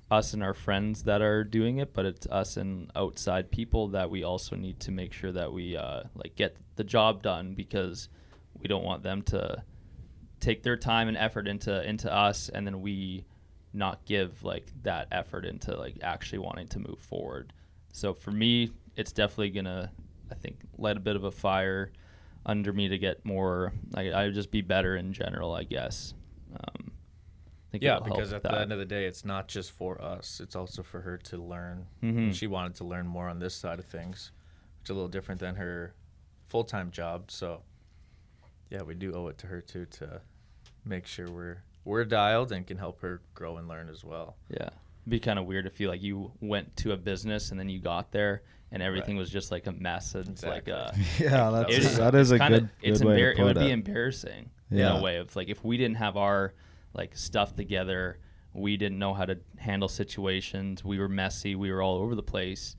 [0.10, 4.10] us and our friends that are doing it, but it's us and outside people that
[4.10, 8.10] we also need to make sure that we uh, like get the job done because
[8.60, 9.64] we don't want them to
[10.40, 13.26] take their time and effort into into us and then we
[13.74, 17.52] not give like that effort into like actually wanting to move forward
[17.92, 19.92] so for me it's definitely gonna
[20.32, 21.92] I think light a bit of a fire
[22.46, 23.74] under me to get more.
[23.94, 26.14] I I would just be better in general, I guess.
[26.54, 26.92] Um,
[27.80, 30.02] think Yeah, it'll because with at the end of the day, it's not just for
[30.02, 31.88] us; it's also for her to learn.
[32.04, 32.34] Mhm.
[32.34, 34.32] She wanted to learn more on this side of things,
[34.80, 35.94] which is a little different than her
[36.48, 37.30] full-time job.
[37.32, 37.62] So,
[38.70, 40.22] yeah, we do owe it to her too to
[40.86, 44.36] make sure we're we're dialed and can help her grow and learn as well.
[44.50, 44.64] Yeah.
[44.68, 47.70] It'd be kind of weird if you like you went to a business and then
[47.70, 49.22] you got there and everything Right.
[49.22, 50.14] was just like a mess.
[50.16, 51.28] And It's like Exactly.
[51.28, 53.56] uh Yeah, that's is- that is a kinda- good, it's way embar- to it would
[53.56, 53.74] put be it.
[53.74, 56.54] embarrassing in a way of like if we didn't have our
[56.94, 58.20] like stuff together,
[58.54, 62.24] we didn't know how to handle situations, we were messy, we were all over the
[62.24, 62.76] place.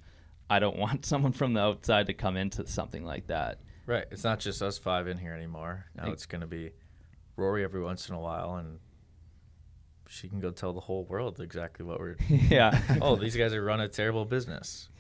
[0.51, 3.61] I don't want someone from the outside to come into something like that.
[3.87, 4.05] Right.
[4.11, 5.87] It's not just us five in here anymore.
[5.97, 6.73] Now it's going to be
[7.37, 8.81] Rory every once in a while, and
[10.09, 12.17] she can go tell the whole world exactly what we're.
[12.29, 12.79] yeah.
[13.01, 14.91] oh, these guys are run a terrible business.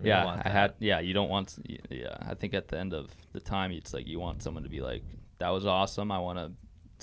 [0.00, 0.74] We yeah, I had.
[0.80, 1.56] Yeah, you don't want.
[1.90, 4.70] Yeah, I think at the end of the time, it's like you want someone to
[4.70, 5.04] be like,
[5.38, 6.10] "That was awesome.
[6.10, 6.52] I want to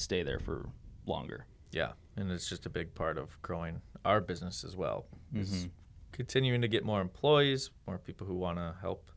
[0.01, 0.67] stay there for
[1.09, 5.05] longer." Yeah, and it's just a big part of growing our business as well.
[5.35, 5.71] Is Mhm.
[6.11, 9.11] continuing to get more employees, more people who want to help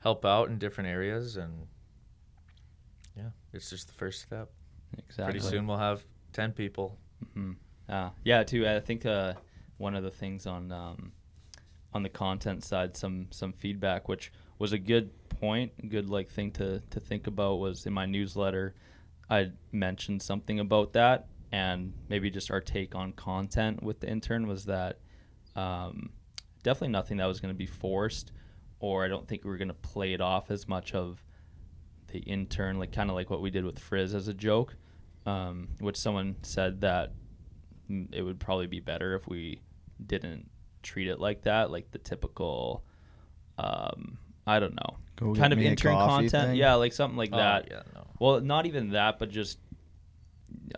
[0.00, 1.66] help out in different areas, and
[3.16, 4.50] yeah, it's just the first step.
[4.98, 5.24] Exactly.
[5.40, 6.98] Pretty soon we'll have ten people.
[7.34, 7.52] hmm
[7.88, 8.68] Uh, yeah, too.
[8.68, 9.32] I think uh,
[9.78, 11.12] one of the things on um,
[11.94, 16.52] on the content side, some some feedback, which was a good point, good like thing
[16.52, 18.74] to to think about, was in my newsletter.
[19.30, 24.46] I mentioned something about that, and maybe just our take on content with the intern
[24.46, 24.98] was that
[25.56, 26.10] um,
[26.62, 28.32] definitely nothing that was going to be forced,
[28.80, 31.22] or I don't think we were going to play it off as much of
[32.08, 34.76] the intern, like kind of like what we did with Frizz as a joke,
[35.26, 37.12] um, which someone said that
[37.90, 39.60] mm, it would probably be better if we
[40.06, 40.48] didn't
[40.82, 42.82] treat it like that, like the typical,
[43.58, 46.30] um, I don't know, Go kind of intern content.
[46.30, 46.56] thing?
[46.56, 47.68] Yeah, like something like Oh, that.
[47.70, 48.06] yeah, no.
[48.20, 49.58] Well, not even that, but just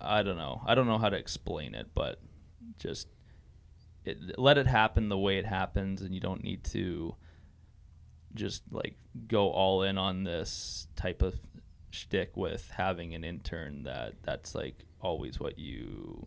[0.00, 0.62] I don't know.
[0.66, 2.20] I don't know how to explain it, but
[2.79, 3.09] just
[4.05, 7.14] it, let it happen the way it happens, and you don't need to
[8.35, 8.94] just like
[9.26, 11.35] go all in on this type of
[11.90, 16.26] shtick with having an intern that that's like always what you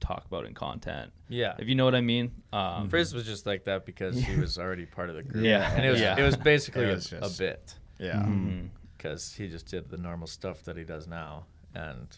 [0.00, 1.12] talk about in content.
[1.28, 1.54] Yeah.
[1.58, 2.32] If you know what I mean.
[2.52, 5.44] Um, Frizz was just like that because he was already part of the group.
[5.44, 5.70] Yeah.
[5.74, 6.18] and it was Yeah.
[6.18, 8.22] it was basically It was a, just- a bit Yeah.
[8.22, 8.68] mhm.
[9.02, 12.08] Because he just did the normal stuff that he does now, and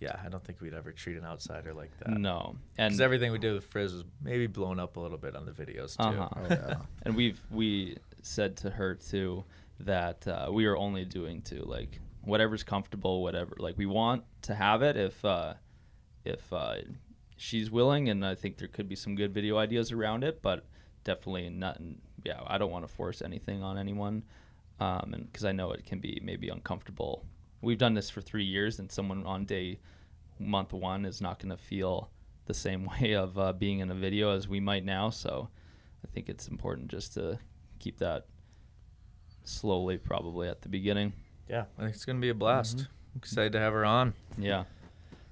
[0.00, 2.10] yeah, I don't think we'd ever treat an outsider like that.
[2.10, 5.34] No, because and everything we did with Frizz was maybe blown up a little bit
[5.34, 6.04] on the videos too.
[6.04, 6.28] Uh-huh.
[6.36, 6.74] Oh, yeah.
[7.02, 9.44] and we've we said to her too
[9.80, 14.54] that uh, we are only doing to like whatever's comfortable whatever like we want to
[14.54, 15.54] have it if uh
[16.24, 16.74] if uh
[17.36, 20.66] she's willing and i think there could be some good video ideas around it but
[21.04, 21.80] definitely not
[22.24, 24.22] yeah i don't want to force anything on anyone
[24.80, 27.24] um and because i know it can be maybe uncomfortable
[27.60, 29.78] we've done this for three years and someone on day
[30.38, 32.10] month one is not going to feel
[32.46, 35.48] the same way of uh, being in a video as we might now so
[36.04, 37.38] I think it's important just to
[37.78, 38.26] keep that
[39.44, 41.12] slowly, probably at the beginning.
[41.48, 42.80] Yeah, I think it's gonna be a blast.
[42.80, 44.14] I'm excited to have her on.
[44.36, 44.64] Yeah.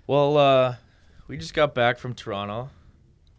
[0.07, 0.77] Well, uh,
[1.29, 2.71] we just got back from Toronto,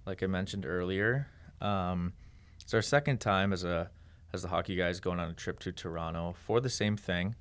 [0.06, 1.28] like I mentioned earlier.
[1.62, 2.14] Um,
[2.62, 3.90] it's our second time as a
[4.34, 7.36] as the hockey guys going on a trip to Toronto for the same thing.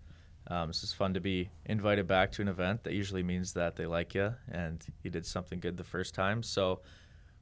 [0.49, 2.85] Um, this is fun to be invited back to an event.
[2.85, 6.43] That usually means that they like you and you did something good the first time.
[6.43, 6.81] So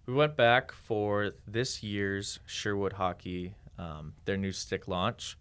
[0.07, 5.37] we went back for this year's Sherwood Hockey, um, their new stick launch,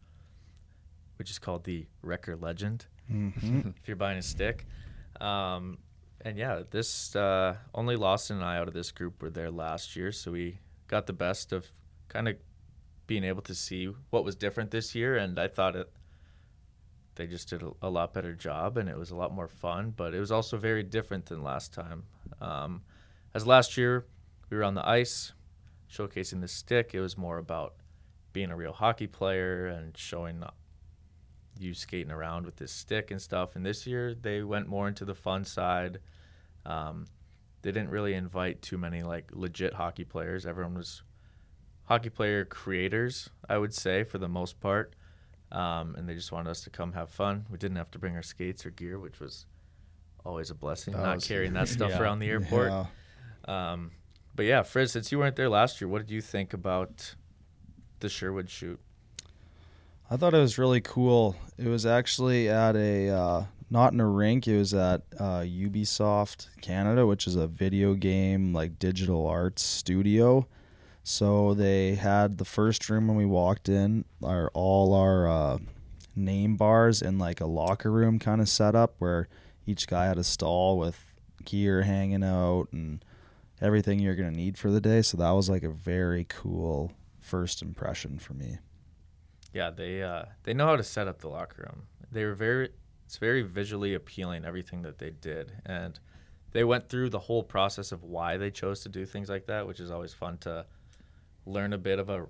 [1.18, 3.30] which is called the Rekker Legend hmm
[3.82, 4.66] if you're buying a stick.
[5.22, 5.78] Um,
[6.22, 9.96] and yeah, this uh, only Lawson and I out of this group were there last
[9.96, 11.72] year, so we got the best of
[12.08, 12.36] kind of
[13.08, 15.18] being able to see what was different this year.
[15.18, 15.92] And I thought it
[17.16, 19.94] they just did a, a lot better job, and it was a lot more fun.
[19.96, 22.04] But it was also very different than last time.
[22.42, 22.82] Um,
[23.34, 24.06] as last year,
[24.50, 25.34] we were on the ice
[25.92, 26.92] showcasing the stick.
[26.94, 27.76] It was more about
[28.32, 30.44] being a real hockey player and showing
[31.60, 33.56] you skating around with this stick and stuff.
[33.56, 36.00] And this year they went more into the fun side.
[36.66, 37.06] Um,
[37.62, 40.46] they didn't really invite too many like legit hockey players.
[40.46, 41.04] Everyone was
[41.86, 44.96] hockey player creators, I would say, for the most part.
[45.52, 47.46] Um, and they just wanted us to come have fun.
[47.52, 49.46] We didn't have to bring our skates or gear, which was
[50.26, 50.94] always a blessing.
[50.94, 52.00] That not was- carrying that stuff Yeah.
[52.02, 52.72] around the airport.
[52.72, 52.86] Yeah.
[53.46, 53.92] Um,
[54.36, 57.14] but yeah, Frizz, since you weren't there last year, what did you think about
[58.00, 58.80] the Sherwood shoot?
[60.10, 61.36] I thought it was really cool.
[61.58, 64.48] It was actually at a uh, not in a rink.
[64.48, 70.48] It was at uh, Ubisoft Canada, which is a video game like digital arts studio.
[71.04, 75.58] So they had the first room when we walked in, are all our uh,
[76.16, 79.28] name bars in like a locker room kind of setup where
[79.66, 81.04] each guy had a stall with
[81.44, 83.04] gear hanging out and
[83.62, 85.02] everything you're gonna need for the day.
[85.02, 88.60] So that was like a very cool first impression for me.
[89.54, 91.84] Yeah, they uh, they know how to set up the locker room.
[92.12, 92.70] They were very
[93.06, 96.00] it's very visually appealing everything that they did, and
[96.52, 99.68] they went through the whole process of why they chose to do things like that,
[99.68, 100.66] which is always fun to
[101.46, 102.26] learn a bit of a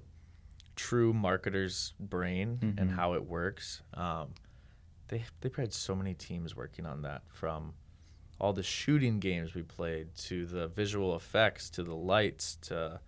[0.75, 2.95] true marketer's brain and Mhm.
[2.95, 3.81] how it works.
[3.93, 4.33] Um,
[5.09, 7.73] they they had so many teams working on that from
[8.39, 12.99] all the shooting games we played to the visual effects to the lights to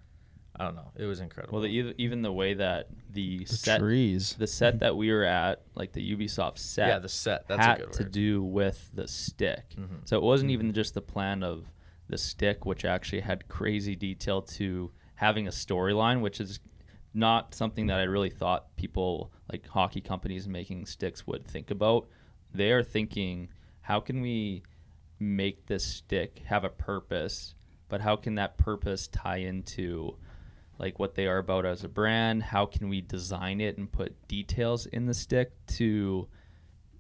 [0.58, 0.92] I don't know.
[0.96, 1.60] It was incredible.
[1.60, 4.36] Well, the, even the way that the, The set, trees.
[4.36, 7.46] the set that we were at, like the Ubisoft set, yeah, the set.
[7.50, 9.72] That's had a good to do with the stick.
[9.78, 10.08] Mhm.
[10.08, 11.66] So it wasn't even just the plan of
[12.08, 16.60] the stick, which actually had crazy detail to having a storyline, which is
[17.14, 22.08] not something that I really thought people like hockey companies making sticks would think about.
[22.54, 23.50] They are thinking,
[23.82, 24.64] how can we
[25.20, 27.56] make this stick have a purpose,
[27.88, 30.18] but how can that purpose tie into
[30.78, 32.44] like what they are about as a brand?
[32.44, 36.28] How can we design it and put details in the stick to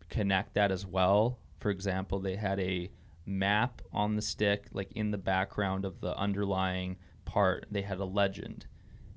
[0.10, 1.40] connect that as well?
[1.60, 2.90] For example, they had a
[3.26, 6.98] map on the stick, like in the background of the underlying
[7.36, 8.66] part, they had a legend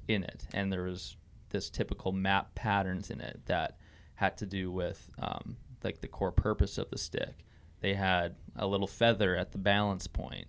[0.09, 1.17] in it, and there was
[1.51, 3.79] this typical map patterns in it that
[4.17, 7.45] had to do with um, like the core purpose of the stick.
[7.81, 10.49] They had a little feather at the balance point.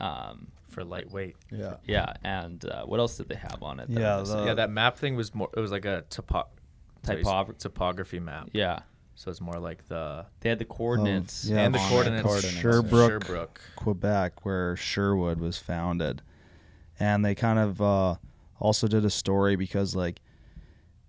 [0.00, 1.36] Um, for lightweight.
[1.50, 1.76] Yeah.
[1.86, 3.88] yeah, and uh, what else did they have on it?
[3.90, 5.48] Yeah, the- yeah, that map thing was more.
[5.56, 6.48] It was like a topo-
[7.04, 8.50] Typog- topography map.
[8.52, 8.80] yeah.
[9.14, 11.44] So it's more like the They had the coordinates.
[11.46, 11.88] yeah, and the on it.
[11.88, 12.22] coordinates.
[12.22, 12.60] coordinates.
[12.60, 13.24] Sherbrooke.
[13.24, 13.60] Sherbrooke.
[13.74, 16.22] Quebec, where Sherwood was founded.
[17.00, 18.16] And they kind of uh,
[18.58, 20.20] also did a story because, like,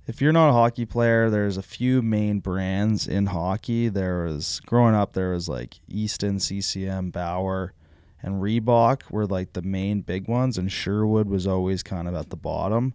[0.07, 3.89] if you're not a hockey player, there's a few main brands in hockey.
[3.89, 7.73] There was, growing up, there was like Easton, CCM, Bauer,
[8.21, 12.31] and Reebok were like the main big ones, and Sherwood was always kind of at
[12.31, 12.93] the bottom.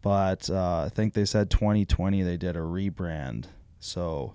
[0.00, 3.46] But uh, I think they said 2020 they did a rebrand.
[3.80, 4.34] So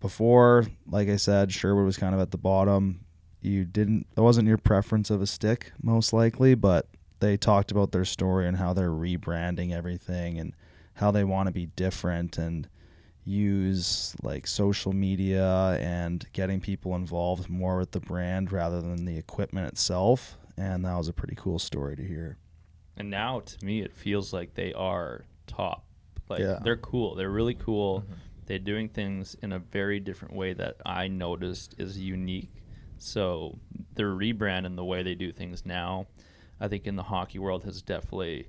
[0.00, 3.05] before, like I said, Sherwood was kind of at the bottom.
[3.46, 6.88] You didn't, it wasn't your preference of a stick, most likely, but
[7.20, 10.52] they talked about their story and how they're rebranding everything and
[10.94, 12.68] how they want to be different and
[13.24, 19.16] use like social media and getting people involved more with the brand rather than the
[19.16, 20.36] equipment itself.
[20.56, 22.38] And that was a pretty cool story to hear.
[22.96, 25.84] And now to me, it feels like they are top.
[26.28, 26.58] Like Yeah.
[26.64, 27.14] they're cool.
[27.14, 28.00] They're really cool.
[28.00, 28.12] Mm-hmm.
[28.46, 32.50] They're doing things in a very different way that I noticed is unique.
[32.98, 33.58] So
[33.94, 36.06] their rebrand and the way they do things now,
[36.60, 38.48] I think in the hockey world has definitely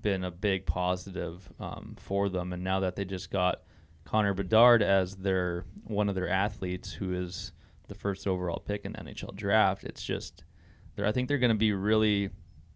[0.00, 2.52] been a big positive um, for them.
[2.52, 3.62] And now that they just got
[4.04, 7.52] Connor Bedard as their one of their athletes, who is
[7.88, 10.44] the first overall pick in NHL draft, it's just
[10.94, 12.30] they're, I think they're going to be really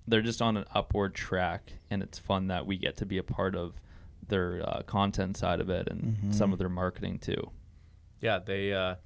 [0.09, 3.23] they're just on an upward track, and it's fun that we get to be a
[3.23, 3.75] part of
[4.27, 6.35] their uh, content side of it and Mhm.
[6.35, 7.51] some of their marketing too.
[8.21, 8.97] Yeah, they uh,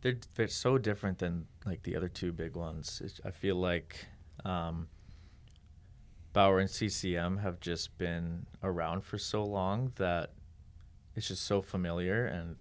[0.00, 3.00] they're they're so different than like the other two big ones.
[3.04, 4.06] It's, I feel like
[4.44, 4.88] um,
[6.32, 10.30] Bauer and CCM have just been around for so long that
[11.16, 12.56] it's just so familiar, and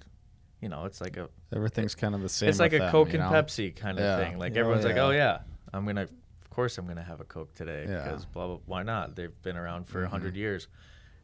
[0.62, 2.50] you know, it's like a Everything's kind of the same.
[2.50, 3.30] it's like a them, Coke and know?
[3.30, 4.18] Pepsi kind of Yeah.
[4.18, 4.40] thing.
[4.40, 5.40] Like Oh, everyone's like, oh yeah,
[5.74, 8.04] I'm gonna, of course I'm gonna have a Coke today Yeah.
[8.04, 8.58] because blah blah.
[8.66, 9.16] Why not?
[9.16, 10.12] They've been around for a Mhm.
[10.12, 10.68] hundred years,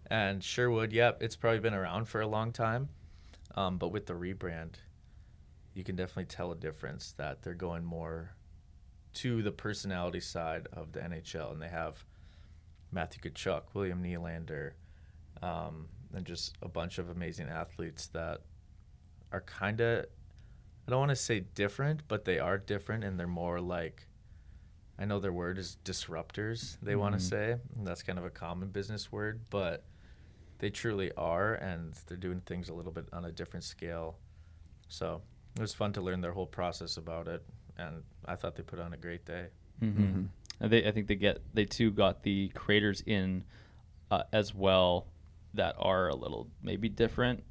[0.08, 2.89] and Sherwood, yep, it's probably been around for a long time,
[3.56, 4.73] um, but with the rebrand,
[5.73, 8.31] you can definitely tell a difference that they're going more
[9.15, 12.03] to the personality side of the NHL, and they have
[12.91, 14.71] Matthew Tkachuk, William Nylander,
[15.41, 18.41] um, and just a bunch of amazing athletes that
[19.31, 20.05] are kind of
[20.86, 24.07] I don't want to say different, but they are different, and they're more like
[24.99, 26.78] I know their word is disruptors.
[26.82, 27.19] They want Mhm.
[27.19, 29.84] to say and that's kind of a common business word, but
[30.59, 34.19] they truly are, and they're doing things a little bit on a different scale.
[34.88, 35.21] So
[35.56, 37.43] it was fun to learn their whole process about it,
[37.78, 39.47] and I thought they put on a great day.
[39.82, 40.24] Mm-hmm.
[40.60, 43.43] And they, I think they get they too got the creators in
[44.12, 45.08] uh, as well
[45.54, 47.43] that are a little maybe different.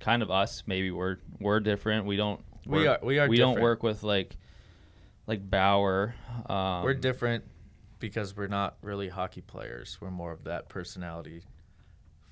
[0.00, 2.06] Kind of us, maybe we're we're different.
[2.06, 4.36] We don't We are- we are we don't work with like
[5.26, 6.14] like Bauer.
[6.46, 7.44] Um, we're different
[7.98, 9.98] because we're not really hockey players.
[10.00, 11.42] We're more of that personality,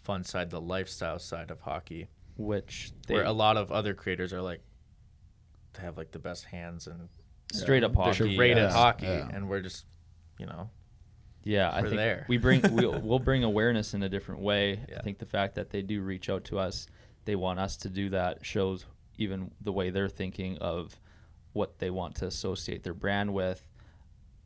[0.03, 2.09] fun side, the lifestyle side of hockey.
[2.37, 4.68] which they where a lot of other creators are like they
[5.79, 7.09] have like the best hands and
[7.53, 8.37] straight up they're hockey.
[8.37, 9.29] great at yeah, hockey yeah.
[9.33, 9.87] and we're just
[10.39, 10.69] you know
[11.45, 12.27] Yeah, I think there.
[12.29, 14.81] we bring we'll, we'll bring awareness in a different way.
[14.89, 14.99] Yeah.
[14.99, 16.87] I think the fact that they do reach out to us,
[17.25, 18.85] they want us to do that shows
[19.17, 20.99] even the way they're thinking of
[21.53, 23.67] what they want to associate their brand with,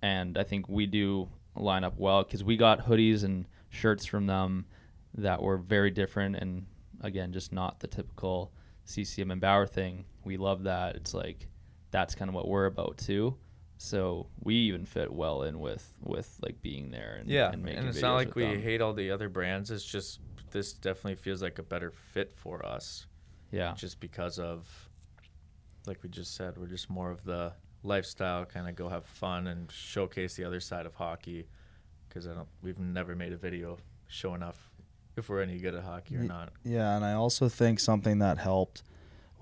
[0.01, 4.27] and I think we do line up well because we got hoodies and shirts from
[4.27, 4.65] them
[5.15, 6.65] that were very different and
[7.03, 8.53] again just not the typical
[8.85, 10.05] CCM and Bauer thing.
[10.25, 10.97] We love that.
[10.97, 11.49] It's like
[11.91, 13.37] that's kind of what we're about too.
[13.79, 17.63] So we even fit well in with with like being there and Yeah, and, and,
[17.65, 18.63] making it's videos not like we them.
[18.63, 19.71] hate all the other brands.
[19.71, 20.21] It's just
[20.53, 23.07] this definitely feels like a better fit for us,
[23.51, 24.89] yeah just because of,
[25.87, 27.53] like we just said, we're just more of the
[27.83, 31.49] lifestyle kind of go have fun and showcase the other side of hockey.
[32.09, 34.71] Because I don't, we've never made a video showing off
[35.17, 36.51] if we're any good at hockey or not.
[36.63, 38.83] Yeah, and I also think something that helped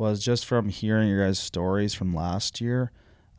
[0.00, 2.90] was just from hearing your guys' stories from last year.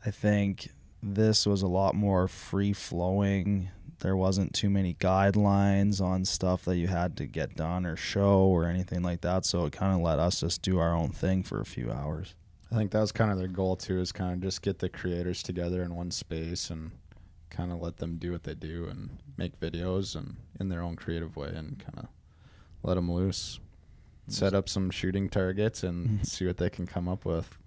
[0.06, 0.68] I think
[1.02, 3.70] this was a lot more free flowing.
[3.98, 8.44] There wasn't too many guidelines on stuff that you had to get done or show
[8.44, 9.44] or anything like that.
[9.44, 12.36] So it kind of let us just do our own thing for a few hours.
[12.70, 14.88] I think that was kind of their goal too, is kind of just get the
[14.88, 16.92] creators together in one space and
[17.50, 20.94] kind of let them do what they do and make videos and in their own
[20.94, 22.06] creative way and kind of
[22.84, 23.58] let them loose.
[24.32, 27.58] Set up some shooting targets and see what they can come up with.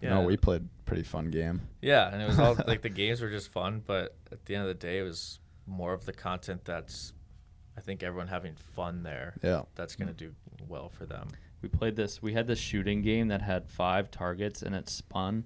[0.00, 1.60] Yeah, No, we played a pretty fun game.
[1.82, 4.62] yeah, and it was all like the games were just fun, but at the end
[4.62, 7.12] of the day, it was more of the content that's,
[7.76, 9.34] I think everyone having fun there.
[9.42, 9.62] Yeah.
[9.74, 10.32] That's gonna do
[10.68, 11.28] well for them.
[11.62, 15.44] we played this we had this shooting game that had five targets and it spun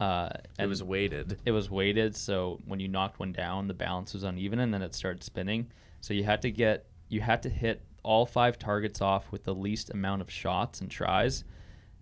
[0.00, 0.28] uh
[0.58, 1.38] It was weighted.
[1.44, 4.82] it was weighted so when you knocked one down the balance was uneven and then
[4.82, 5.66] it started spinning
[6.00, 9.54] so you had to get you had to hit all five targets off with the
[9.54, 11.42] least amount of shots and tries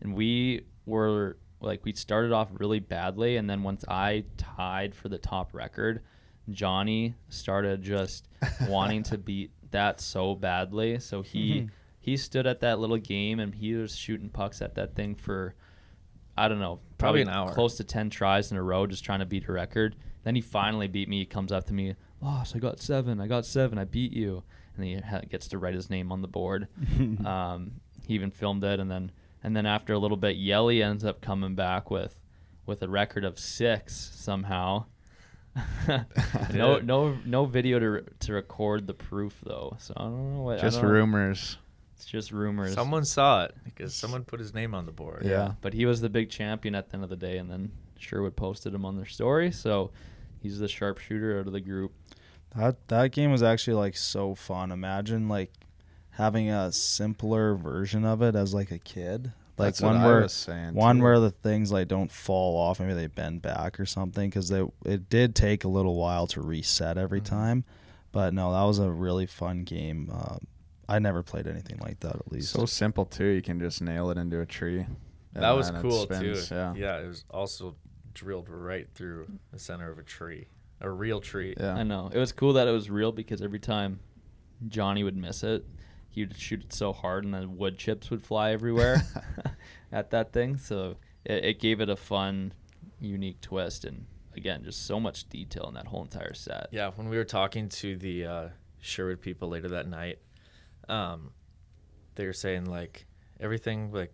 [0.03, 5.09] and we were like we started off really badly and then once i tied for
[5.09, 6.03] the top record
[6.51, 8.29] johnny started just
[8.69, 11.69] wanting to beat that so badly so he mm-hmm.
[12.01, 15.55] he stood at that little game and he was shooting pucks at that thing for
[16.37, 17.55] I don't know, Probably probably, an hour.
[17.55, 19.95] close to 10 tries in a row just trying to beat a record.
[20.25, 21.21] Then he finally beat me.
[21.21, 21.95] He comes up to me,
[22.25, 23.21] Loss, I got seven.
[23.21, 23.79] I got seven.
[23.79, 24.43] I beat you.
[24.77, 26.69] And he ha- gets to write his name on the board.
[27.27, 27.73] um,
[28.07, 28.81] he even filmed it.
[28.81, 29.13] And then
[29.43, 32.19] and then after a little bit, Yelly ends up coming back with
[32.67, 34.87] with a record of six somehow.
[36.53, 39.77] no, no, no video to re- to record the proof though.
[39.79, 40.61] So I don't know what.
[40.61, 40.95] Just don't know.
[40.95, 41.59] rumors.
[41.97, 42.75] It's just rumors.
[42.75, 45.25] Someone saw it because someone put his name on the board.
[45.25, 45.53] Yeah.
[45.61, 48.37] But he was the big champion at the end of the day, and then Sherwood
[48.37, 49.53] posted him on their story.
[49.53, 49.93] So
[50.41, 51.93] he's the sharpshooter out of the group.
[52.57, 54.71] That that game was actually like so fun.
[54.71, 55.53] Imagine like
[56.11, 59.33] having a simpler version of it as like a kid.
[59.57, 61.03] Like That's one what I where was saying, one too.
[61.05, 64.65] where the things like don't fall off, maybe they bend back or something because they
[64.85, 67.25] it did take a little while to reset every Mhm.
[67.25, 67.65] time.
[68.13, 70.11] But no, that was a really fun game.
[70.13, 70.37] Uh,
[70.89, 72.51] I never played anything like that at least.
[72.53, 73.25] So simple too.
[73.27, 74.87] You can just nail it into a tree.
[75.33, 76.55] That was cool spins, too.
[76.55, 76.75] Yeah.
[76.77, 77.75] yeah, it was also
[78.13, 80.47] drilled right through the center of a tree,
[80.81, 81.59] a real treat.
[81.59, 81.75] Yeah.
[81.75, 84.01] I know it was cool that it was real because every time
[84.69, 85.65] Johnny would miss it,
[86.09, 89.03] he would shoot it so hard, and then wood chips would fly everywhere
[89.93, 90.57] at that thing.
[90.57, 92.53] So it, it gave it a fun,
[93.01, 94.07] unique twist, and
[94.37, 96.69] again, just so much detail in that whole entire set.
[96.71, 98.49] Yeah, when we were talking to the uh,
[98.81, 100.19] Sherwood people later that night,
[100.89, 101.31] um,
[102.15, 103.07] they were saying like
[103.41, 104.13] everything like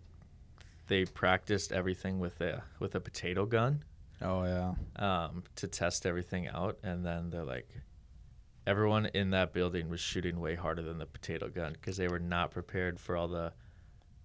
[0.87, 3.83] they practiced everything with a with a potato gun
[4.21, 4.73] Oh yeah.
[5.25, 7.67] um, to test everything out, and then they're like,
[8.67, 12.19] everyone in that building was shooting way harder than the potato gun because they were
[12.19, 13.51] not prepared for all the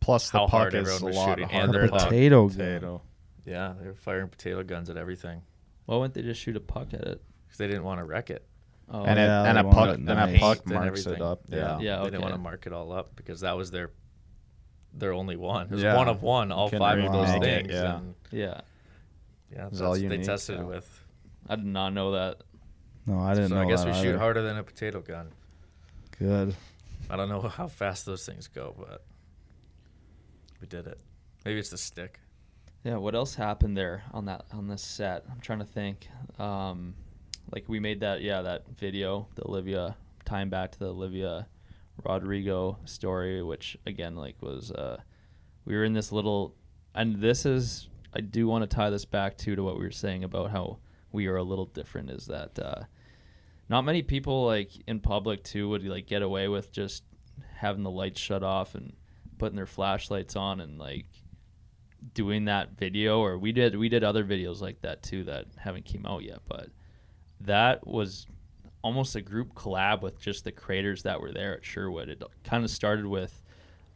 [0.01, 2.03] Plus the How puck hard is a lot shooting and the than puck.
[2.05, 2.57] Potato gun.
[2.57, 3.03] potato.
[3.45, 5.41] yeah they were firing potato guns at everything
[5.87, 7.23] Why wouldn't they just shoot a puck at it?
[7.47, 8.45] because they didn't want to wreck it.
[8.91, 10.39] Oh, and, yeah, it, and a puck it and a nice.
[10.39, 11.41] puck And marks it up.
[11.49, 11.79] Yeah, Yeah.
[11.81, 13.91] Yeah, they didn't want to mark it all up because that was their
[14.93, 15.67] their only one.
[15.67, 15.97] It was Yeah.
[15.97, 17.73] one of one, all five of those make it, things.
[17.73, 17.97] yeah.
[17.97, 18.61] And yeah,
[19.53, 21.01] yeah, was that's all what they unique, tested it with.
[21.49, 22.39] I did not know that.
[23.07, 25.29] No, I didn't so know I guess that we shoot harder than a potato gun.
[26.19, 26.55] Good.
[27.09, 29.05] I don't know how fast those things go, but
[30.61, 30.99] we did it.
[31.45, 32.19] Maybe it's the stick.
[32.83, 35.25] Yeah, what else happened there on that on this set?
[35.31, 36.09] I'm trying to think.
[36.39, 36.95] Um,
[37.53, 41.47] like we made that yeah that video, the Olivia tying back to the Olivia
[42.05, 44.99] Rodrigo story, which again like was uh,
[45.65, 46.55] we were in this little,
[46.95, 49.91] and this is I do want to tie this back too to what we were
[49.91, 50.79] saying about how
[51.13, 52.11] we are a little different.
[52.11, 52.85] Is that uh,
[53.69, 57.05] not many people like in public too would like get away with just
[57.55, 58.95] having the lights shut off and
[59.39, 61.07] putting their flashlights on and like
[62.15, 65.85] doing that video or we did we did other videos like that too that haven't
[65.85, 66.69] came out yet but
[67.41, 68.27] that was
[68.87, 72.09] almost a group collab with just the creators that were there at Sherwood.
[72.09, 73.43] It kind of started with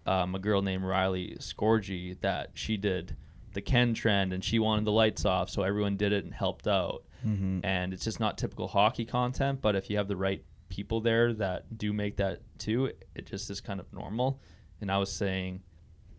[0.05, 3.16] um, a girl named Riley Scorgi that she did
[3.53, 6.66] the Ken trend and she wanted the lights off, so everyone did it and helped
[6.66, 7.05] out.
[7.26, 7.61] Mm-hmm.
[7.64, 11.34] And it's just not typical hockey content, but if you have the right people there
[11.34, 14.40] that do make that too, it just is kind of normal.
[14.80, 15.62] And I was saying,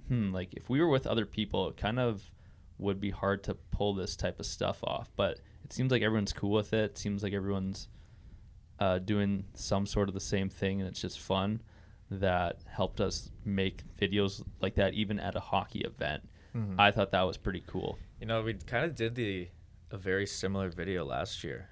[0.07, 2.21] hmm, like if we were with other people, it kind of
[2.77, 5.09] would be hard to pull this type of stuff off.
[5.15, 6.91] But it seems like everyone's cool with it.
[6.91, 7.87] it seems like everyone's
[8.79, 11.61] uh, doing some sort of the same thing, and it's just fun.
[12.09, 16.27] That helped us make videos like that, even at a hockey event.
[16.55, 16.75] Mhm.
[16.79, 17.97] I thought that was pretty cool.
[18.19, 19.49] You know, we kind of did the
[19.91, 21.69] a very similar video last year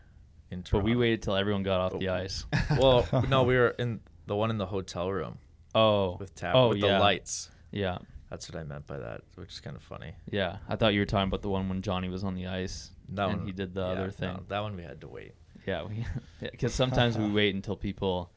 [0.52, 2.00] in But we waited till everyone got off Oh.
[2.00, 2.46] the ice.
[2.80, 5.38] well, no, we were in the one in the hotel room
[5.76, 6.94] Oh, with tab Oh, with yeah.
[6.94, 7.50] the lights.
[7.72, 8.00] yeah,
[8.30, 10.14] That's what I meant by that, which is kind of funny.
[10.32, 10.58] yeah.
[10.68, 13.30] I thought you were talking about the one when Johnny was on the ice That
[13.30, 14.46] and one he did the yeah, other no, thing.
[14.50, 15.34] that one we had to wait.
[15.68, 16.06] Yeah, we
[16.52, 18.32] because sometimes we wait until people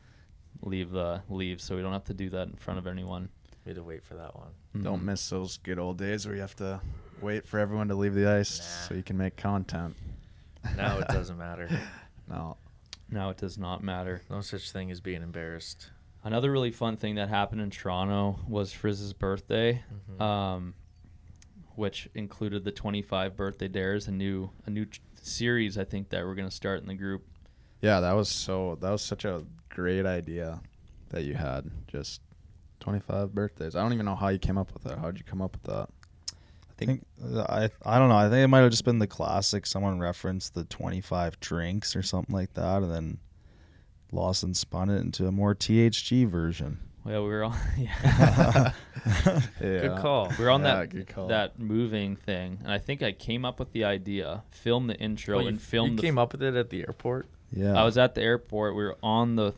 [0.60, 3.30] leave the leave, so we don't have to do that in front of anyone.
[3.64, 4.50] We had to wait for that one.
[4.82, 5.04] Don't Mhm.
[5.04, 6.80] miss those good old days where you have to
[7.20, 8.64] wait for everyone to leave the ice Nah.
[8.88, 9.94] so you can make content.
[10.76, 11.68] Now it doesn't matter.
[12.28, 12.56] No.
[13.10, 14.22] Now it does not matter.
[14.30, 15.90] No such thing as being embarrassed.
[16.24, 20.20] Another really fun thing that happened in Toronto was Frizz's birthday, Mhm.
[20.20, 20.74] um,
[21.74, 26.24] which included the 25 birthday dares, a new a new ch- series I think that
[26.24, 27.26] we're gonna start in the group.
[27.80, 30.60] Yeah, that was so that was such a great idea
[31.10, 31.70] that you had.
[31.88, 32.22] Just
[32.82, 33.74] 25 birthdays.
[33.76, 34.98] I don't even know how you came up with that.
[34.98, 35.88] How'd you come up with that?
[36.70, 37.04] I think
[37.48, 38.16] I I don't know.
[38.16, 39.66] I think it might have just been the classic.
[39.66, 43.18] Someone referenced the 25 drinks or something like that, and then
[44.10, 46.80] Lawson spun it into a more THG version.
[47.04, 48.72] Well, we were on yeah.
[49.60, 50.32] Good call.
[50.38, 51.28] we were on Yeah, that good call.
[51.28, 55.38] that moving thing, and I think I came up with the idea, filmed the intro,
[55.38, 57.26] Oh, you, and filmed you the came up with it at the airport.
[57.52, 58.74] Yeah, I was at the airport.
[58.76, 59.52] We were on the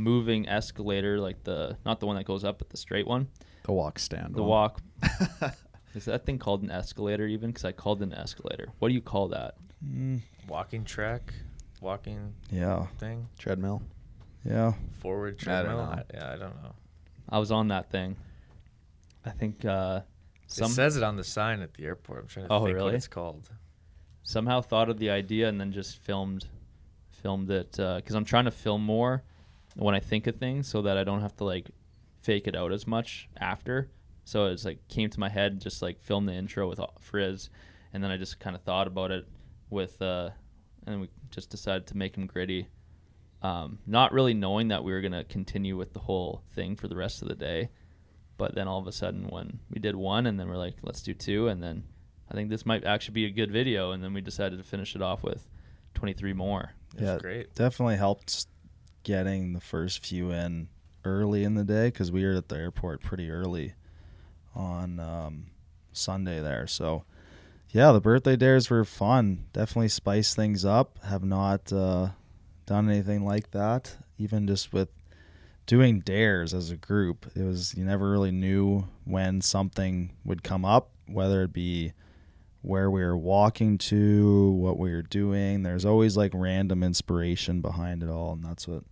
[0.00, 3.28] moving escalator, like the not the one that goes up, but the straight one.
[3.64, 4.34] The walk stand.
[4.34, 4.48] The one.
[4.50, 4.80] walk.
[5.94, 7.50] Is that thing called an escalator even?
[7.50, 8.68] Because I called it an escalator.
[8.78, 9.56] What do you call that?
[9.84, 11.32] Mm, Walking track,
[11.80, 13.82] walking yeah, thing, treadmill.
[14.44, 14.72] yeah.
[15.00, 15.86] forward I don't treadmill.
[15.86, 16.02] know.
[16.14, 16.74] yeah, I don't know.
[17.28, 18.16] I was on that thing.
[19.24, 20.00] I think uh,
[20.46, 22.20] some it says it on the sign at the airport.
[22.22, 22.86] I'm trying to Oh, think really?
[22.86, 23.48] what it's called.
[24.22, 26.46] somehow thought of the idea and then just filmed
[27.10, 29.22] filmed it because I'm trying to film more
[29.76, 31.70] when I think of things so that I don't have to like
[32.22, 33.90] fake it out as much after.
[34.24, 37.50] So it's like came to my head, just like film the intro with all- Frizz,
[37.92, 39.26] and then I just kind of thought about it
[39.70, 40.30] with, uh,
[40.86, 42.68] and we just decided to make him gritty.
[43.42, 46.96] Um, not really knowing that we were gonna continue with the whole thing for the
[46.96, 47.70] rest of the day,
[48.36, 51.02] but then all of a sudden when we did one, and then we're like, let's
[51.02, 51.84] do two, and then
[52.30, 54.94] I think this might actually be a good video, and then we decided to finish
[54.94, 55.48] it off with
[55.94, 56.72] 23 more.
[56.92, 57.54] It's yeah, great.
[57.54, 58.46] Definitely helped
[59.02, 60.68] getting the first few in
[61.04, 63.74] early in the day because we were at the airport pretty early
[64.54, 65.46] on um,
[65.92, 66.66] Sunday there.
[66.66, 67.04] So,
[67.70, 69.46] yeah, the birthday dares were fun.
[69.52, 70.98] Definitely spice things up.
[71.04, 72.10] Have not uh,
[72.66, 74.88] done anything like that, even just with
[75.66, 77.30] doing dares as a group.
[77.34, 81.92] It was you never really knew when something would come up, whether it be
[82.62, 85.62] where we were walking to, what we were doing.
[85.62, 88.82] There's always like random inspiration behind it all, and that's what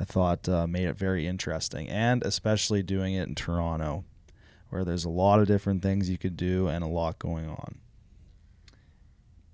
[0.00, 4.04] I thought uh, made it very interesting, and especially doing it in Toronto,
[4.70, 7.78] where there's a lot of different things you could do and a lot going on.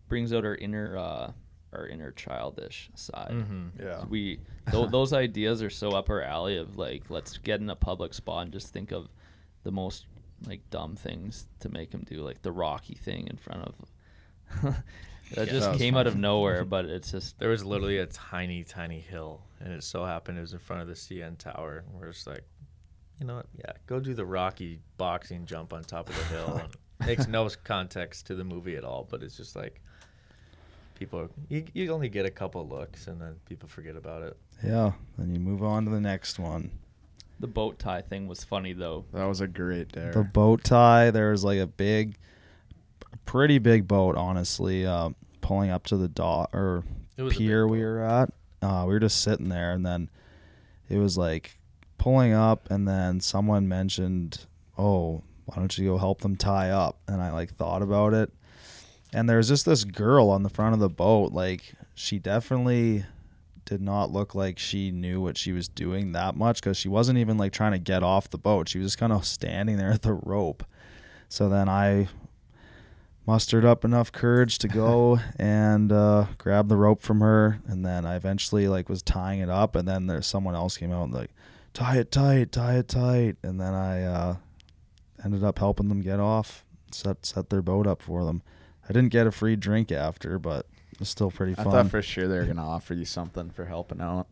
[0.08, 1.32] Brings out our inner, uh,
[1.72, 3.30] our inner childish side.
[3.32, 4.04] hmm Yeah.
[4.08, 4.40] We
[4.70, 8.12] th- those ideas are so up our alley of like let's get in a public
[8.14, 9.08] spot and just think of
[9.62, 10.06] the most
[10.46, 14.76] like dumb things to make him do like the Rocky thing in front of.
[15.34, 17.98] That Yeah, just that was came out of nowhere, but it's just There was literally
[17.98, 21.38] a tiny, tiny hill, and it so happened it was in front of the CN
[21.38, 21.84] Tower.
[21.86, 22.44] And we're just like,
[23.20, 23.46] you know what?
[23.56, 26.56] Yeah, go do the Rocky boxing jump on top of the hill.
[26.64, 26.76] and
[27.06, 29.80] makes no context to the movie at all, but it's just like
[30.98, 31.28] people.
[31.48, 34.36] You, you only get a couple looks, and then people forget about it.
[34.64, 36.70] Yeah, then you move on to the next one.
[37.40, 39.04] the boat tie thing was funny though.
[39.12, 40.12] That was a great dare.
[40.12, 41.10] The boat tie.
[41.10, 42.16] There was like a big,
[43.26, 45.10] pretty big boat, honestly, uh,
[45.44, 46.84] pulling up to the dock or
[47.18, 48.32] It was a big pier we were at.
[48.62, 50.08] Uh, we were just sitting there, and then
[50.88, 51.58] it was like
[51.98, 54.46] pulling up, and then someone mentioned,
[54.78, 58.32] "Oh, why don't you go help them tie up?" And I like thought about it,
[59.12, 61.32] and there was just this girl on the front of the boat.
[61.32, 63.04] Like she definitely
[63.66, 67.18] did not look like she knew what she was doing that much because she wasn't
[67.18, 68.68] even like trying to get off the boat.
[68.68, 70.64] She was just kind of standing there at the rope.
[71.28, 72.08] So then I
[73.26, 78.04] mustered up enough courage to go and uh, grab the rope from her, and then
[78.04, 81.14] I eventually like was tying it up, and then there's someone else came out and
[81.14, 81.30] like
[81.72, 84.36] tie it tight, tie it tight, and then I uh,
[85.24, 88.42] ended up helping them get off, set set their boat up for them.
[88.88, 91.68] I didn't get a free drink after, but it was still pretty fun.
[91.68, 94.26] I thought for sure they were gonna offer you something for helping out.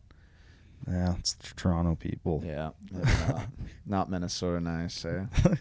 [0.87, 2.43] yeah, it's the Toronto people.
[2.45, 3.47] Yeah, not,
[3.85, 5.03] not Minnesota nice.
[5.05, 5.25] Eh?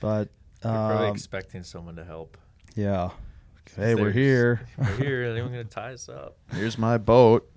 [0.00, 0.30] But
[0.64, 2.36] You're probably um, expecting someone to help.
[2.76, 3.10] yeah,
[3.76, 4.66] hey, we're here.
[4.78, 5.22] We're here.
[5.30, 6.36] Anyone gonna tie us up?
[6.52, 7.48] Here's my boat.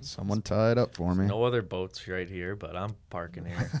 [0.00, 1.26] Someone tie it up for me.
[1.26, 3.70] No other boats right here, but I'm parking here.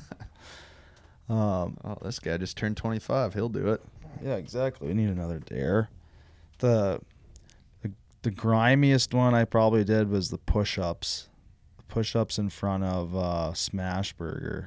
[1.26, 3.32] Um, Oh, this guy just turned 25.
[3.32, 3.80] He'll do it.
[4.22, 4.88] Yeah, exactly.
[4.88, 5.88] We need another dare.
[6.58, 7.00] The,
[7.80, 11.28] the the grimiest one I probably did was the push ups.
[11.88, 14.66] Push ups in front of uh Smashburger.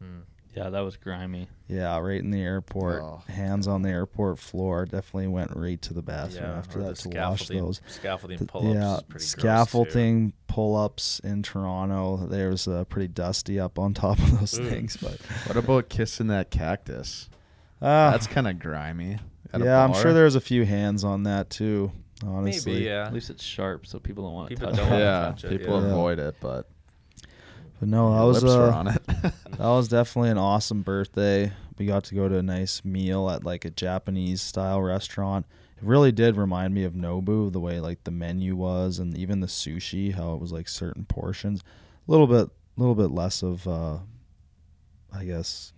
[0.00, 0.20] Hmm.
[0.54, 1.48] Yeah, that was grimy.
[1.66, 3.00] Yeah, right in the airport.
[3.02, 3.22] Oh.
[3.28, 4.84] Hands on the airport floor.
[4.84, 7.80] Definitely went right to the bathroom Yeah, after that to wash those.
[7.86, 8.74] scaffolding pull-ups.
[8.74, 9.40] yeah, is pretty gross, too.
[9.40, 12.26] scaffolding pull ups in Toronto.
[12.26, 14.66] There was uh, pretty dusty up on top of those Ugh.
[14.66, 17.30] things, but What about kissing that cactus?
[17.80, 19.18] uh, That's kind of grimy.
[19.58, 20.00] Yeah, I'm bar.
[20.02, 21.92] sure there's a few hands on that too.
[22.24, 23.06] Honestly, Maybe, yeah.
[23.06, 24.90] At least it's sharp, so people don't want to People touch don't it.
[24.90, 25.88] wanna Yeah, touch it, people yeah.
[25.88, 26.68] avoid it, but
[27.82, 29.02] but no, that was lips uh, on it.
[29.58, 31.50] That was definitely an awesome birthday.
[31.76, 35.46] We got to go to a nice meal at like a Japanese style restaurant.
[35.78, 39.40] It really did remind me of Nobu, the way like the menu was and even
[39.40, 41.64] the sushi, how it was like certain portions.
[42.06, 43.98] A little bit a little bit less of uh
[45.12, 45.72] I guess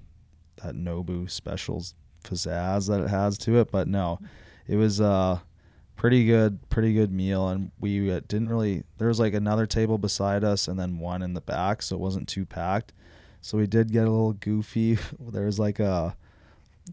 [0.62, 4.18] that Nobu specials pizzazz that it has to it, but no.
[4.68, 5.38] It was uh
[5.96, 9.96] pretty good pretty good meal and we uh, didn't really there was like another table
[9.96, 12.92] beside us and then one in the back so it wasn't too packed
[13.40, 16.16] so we did get a little goofy there was like a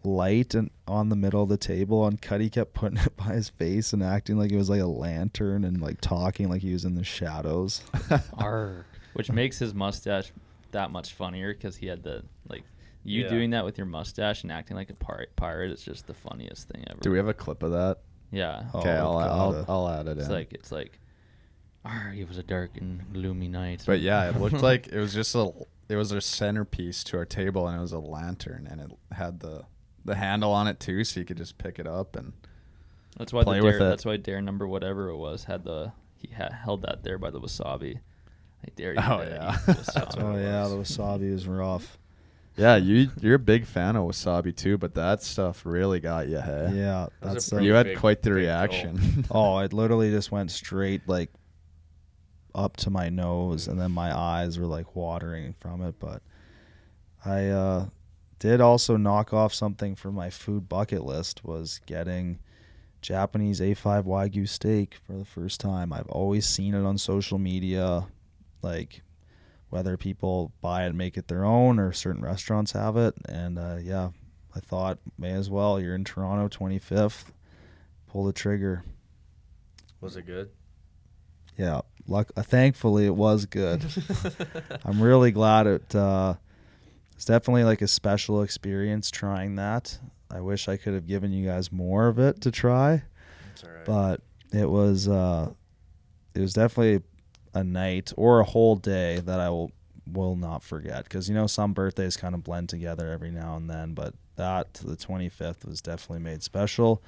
[0.04, 3.49] light and on the middle of the table and Cuddy kept putting it by his
[3.49, 6.86] face and acting like it was like a lantern and like talking like he was
[6.86, 7.82] in the shadows
[8.38, 8.86] Arr.
[9.14, 10.32] Which makes his mustache
[10.72, 12.64] that much funnier because he had the like
[13.04, 13.30] you Yeah.
[13.30, 16.70] doing that with your mustache and acting like a pir- pirate is just the funniest
[16.70, 16.99] thing ever.
[17.02, 17.97] Do we have a clip of that?
[18.32, 18.64] Yeah.
[18.74, 19.66] Oh, Okay, I'll, I'll.
[19.68, 21.00] I'll add it It's like it's like,
[21.86, 23.84] Arr, it was a dark and gloomy night.
[23.86, 25.52] But yeah, it looked like it was just a
[25.90, 29.40] it was a centerpiece to our table, and it was a lantern, and it had
[29.42, 29.66] the
[30.06, 32.34] the handle on it too, so you could just pick it up and
[33.18, 33.90] that's why play the with dare, it.
[33.90, 37.30] That's why dare number whatever it was had the he ha- held that there by
[37.30, 37.98] the wasabi.
[38.66, 39.00] I dare you.
[39.00, 39.58] Oh, to yeah.
[39.66, 40.24] the wasabi.
[40.24, 41.98] oh yeah the wasabi is rough
[42.58, 46.39] yeah, you you're a big fan of wasabi too, but that stuff really got you,
[46.39, 46.72] hey?
[46.74, 49.26] yeah That was that's a you had big- quite the big reaction.
[49.32, 51.30] oh it literally just went straight like
[52.54, 56.22] up to my nose and then my eyes were like watering from it but
[57.24, 57.86] i uh
[58.39, 62.39] did also knock off something from my food bucket list was getting
[63.02, 68.06] japanese a5 wagyu steak for the first time i've always seen it on social media
[68.62, 69.02] like
[69.72, 73.58] whether people buy it and make it their own or certain restaurants have it and
[73.58, 74.10] uh, yeah
[74.56, 77.32] i thought may as well you're in toronto 25th
[78.08, 78.84] pull the trigger
[80.02, 80.50] Was it good?
[81.58, 82.32] yeah, luck.
[82.36, 83.84] Uh, thankfully, it was good.
[84.86, 85.94] I'm really glad it.
[85.94, 86.36] Uh,
[87.16, 90.00] it's definitely like a special experience trying that.
[90.32, 93.04] I wish I could have given you guys more of it to try,
[93.54, 93.86] It's all right.
[93.86, 95.08] but it was.
[95.08, 95.52] Uh,
[96.34, 97.04] it was definitely
[97.54, 99.72] a night or a whole day that I will
[100.06, 103.70] will not forget because you know some birthdays kind of blend together every now and
[103.70, 107.02] then, but that the 25th was definitely made special.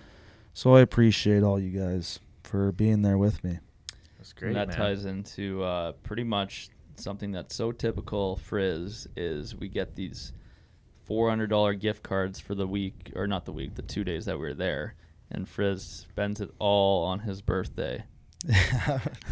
[0.54, 3.60] So I appreciate all you guys for being there with me.
[4.18, 4.78] That's great, and that man.
[4.78, 10.34] ties into uh, pretty much something that's so typical Frizz is we get these
[11.06, 14.26] four hundred dollar gift cards for the week or not the week, the two days
[14.26, 14.96] that we are there,
[15.32, 18.04] and Frizz spends it all on his birthday.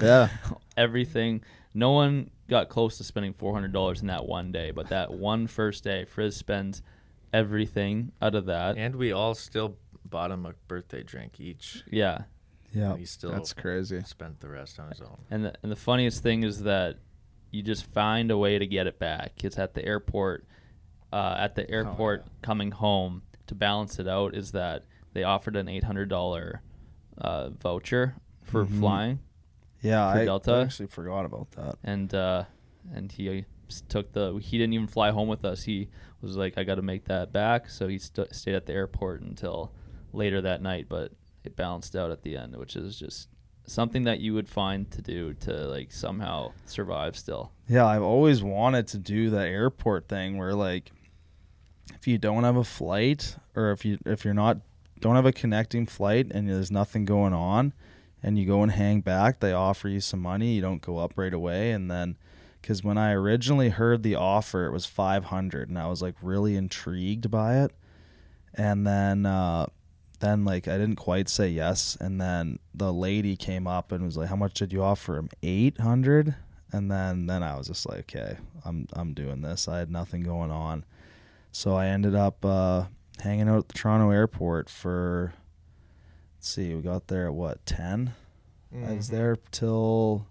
[0.02, 0.30] Yeah,
[0.78, 1.44] Everything.
[1.74, 5.12] No one got close to spending four hundred dollars in that one day, but that
[5.12, 6.82] one first day, Frizz spends
[7.34, 8.78] everything out of that.
[8.78, 11.84] And we all still bought him a birthday drink each.
[11.90, 12.24] yeah,
[12.74, 12.96] yeah.
[12.98, 14.02] He still that's crazy.
[14.04, 15.18] spent the rest on his own.
[15.30, 16.98] And the, and the funniest thing is that
[17.52, 19.44] you just find a way to get it back.
[19.44, 20.46] It's at the airport.
[21.14, 22.32] Uh, at the airport yeah.
[22.42, 26.62] coming home to balance it out is that they offered an eight hundred dollar
[27.18, 28.16] uh, voucher
[28.52, 28.80] for Mhm.
[28.80, 29.20] flying,
[29.82, 30.52] Yeah, for I, Delta?
[30.54, 31.76] I actually forgot about that.
[31.84, 32.44] and uh,
[32.94, 33.46] and he
[33.88, 34.38] took the.
[34.42, 35.64] He didn't even fly home with us.
[35.64, 35.90] He
[36.22, 39.22] was like, I got to make that back, so he st- stayed at the airport
[39.22, 39.72] until
[40.14, 40.88] later that night.
[40.90, 43.30] But it balanced out at the end, which is just
[43.66, 47.52] something that you would find to do to like somehow survive still.
[47.70, 50.92] Yeah, I've always wanted to do the airport thing where like
[51.94, 54.58] if you don't have a flight or if you if you're not
[55.00, 57.74] don't have a connecting flight and there's nothing going on,
[58.24, 60.54] and you go and hang back, they offer you some money.
[60.54, 62.18] You don't go up right away, and then
[62.62, 66.56] because when I originally heard the offer, it was 500, and I was like really
[66.56, 67.72] intrigued by it,
[68.54, 69.26] and then.
[69.26, 69.68] Uh,
[70.22, 74.16] then like I didn't quite say yes, and then the lady came up and was
[74.16, 75.30] like, "How much did you offer him?
[75.44, 76.36] 800?"
[76.72, 80.22] And then then I was just like, "Okay, I'm I'm doing this." I had nothing
[80.22, 80.86] going on,
[81.52, 82.86] so I ended up uh,
[83.20, 85.34] hanging out at the Toronto airport for.
[86.42, 88.14] Let's see, we got there at what 10?
[88.74, 89.12] I was Mhm.
[89.12, 90.26] there till.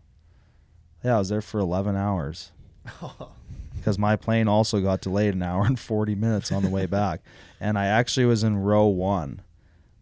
[1.05, 2.51] Yeah, I was there for 11 hours
[3.77, 7.21] because my plane also got delayed an hour and 40 minutes on the way back.
[7.61, 9.43] And I actually was in row one.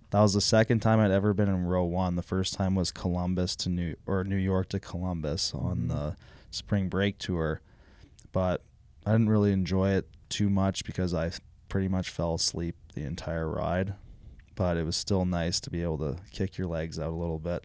[0.09, 2.17] That was the second time I'd ever been in row one.
[2.17, 5.89] The first time was Columbus to New or New York to Columbus on Mhm.
[5.89, 6.17] the
[6.51, 7.61] spring break tour.
[8.33, 8.63] But
[9.05, 11.33] I didn't really enjoy it too much because I
[11.69, 13.93] pretty much fell asleep the entire ride.
[14.59, 17.39] But it was still nice to be able to kick your legs out a little
[17.39, 17.65] bit.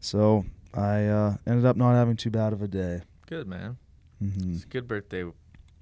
[0.00, 3.02] So I uh, ended up not having too bad of a day.
[3.26, 3.76] Good man.
[4.18, 5.24] hmm It's a good birthday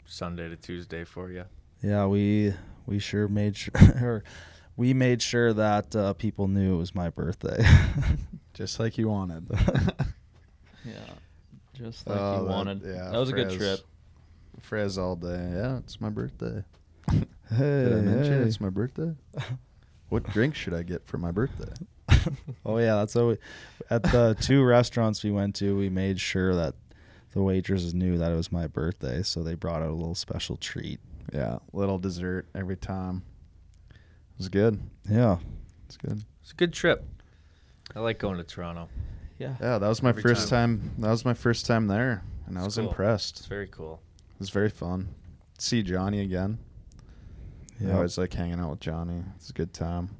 [0.04, 1.44] Sunday to Tuesday for you.
[1.80, 2.54] Yeah, we
[2.86, 3.72] we sure made sure
[4.02, 4.24] or
[4.76, 7.64] we made sure that uh, people knew it was my birthday.
[8.54, 9.48] Just like you wanted.
[10.84, 10.94] Yeah,
[11.74, 12.82] just like Oh, you that- wanted.
[12.84, 13.78] yeah, that was a good trip.
[14.62, 15.52] Frizz all day.
[15.54, 16.64] Yeah, it's my birthday.
[17.08, 17.20] hey,
[17.56, 18.48] Did I mention hey.
[18.48, 19.14] it's my birthday?
[20.12, 21.72] What drink should I get for my birthday?
[22.66, 23.38] oh yeah, that's what we
[23.88, 25.74] at the two restaurants we went to.
[25.76, 26.74] We made sure that
[27.32, 30.56] the waitresses knew that it was my birthday, so they brought out a little special
[30.58, 31.00] treat.
[31.32, 33.22] Yeah, little dessert every time.
[33.90, 34.80] It was good.
[35.08, 35.38] Yeah,
[35.86, 36.24] It's good.
[36.42, 37.06] It's a good trip.
[37.96, 38.88] I like going to Toronto.
[39.38, 39.56] Yeah.
[39.60, 40.78] Yeah, that was my Every first time.
[40.78, 40.90] time.
[40.98, 42.88] That was my first time there, and I was cool.
[42.88, 43.38] impressed.
[43.38, 44.02] It's very cool.
[44.34, 45.08] It was very fun.
[45.58, 46.58] See Johnny again.
[47.82, 47.98] Yeah.
[47.98, 49.22] I was like hanging out with Johnny.
[49.36, 50.10] It's a good time.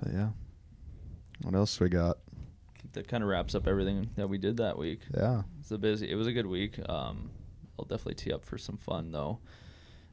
[0.00, 0.28] But yeah,
[1.42, 2.18] what else we got?
[2.92, 5.00] That kind of wraps up everything that we did that week.
[5.14, 6.10] Yeah, It's a busy.
[6.10, 6.78] It was a good week.
[6.88, 7.30] Um,
[7.78, 9.38] I'll definitely tee up for some fun though.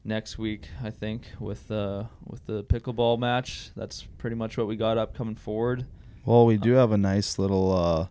[0.06, 4.76] Next week, I think with uh with the pickleball match, that's pretty much what we
[4.76, 5.86] got up coming forward.
[6.26, 8.08] Well, we do have a nice little uh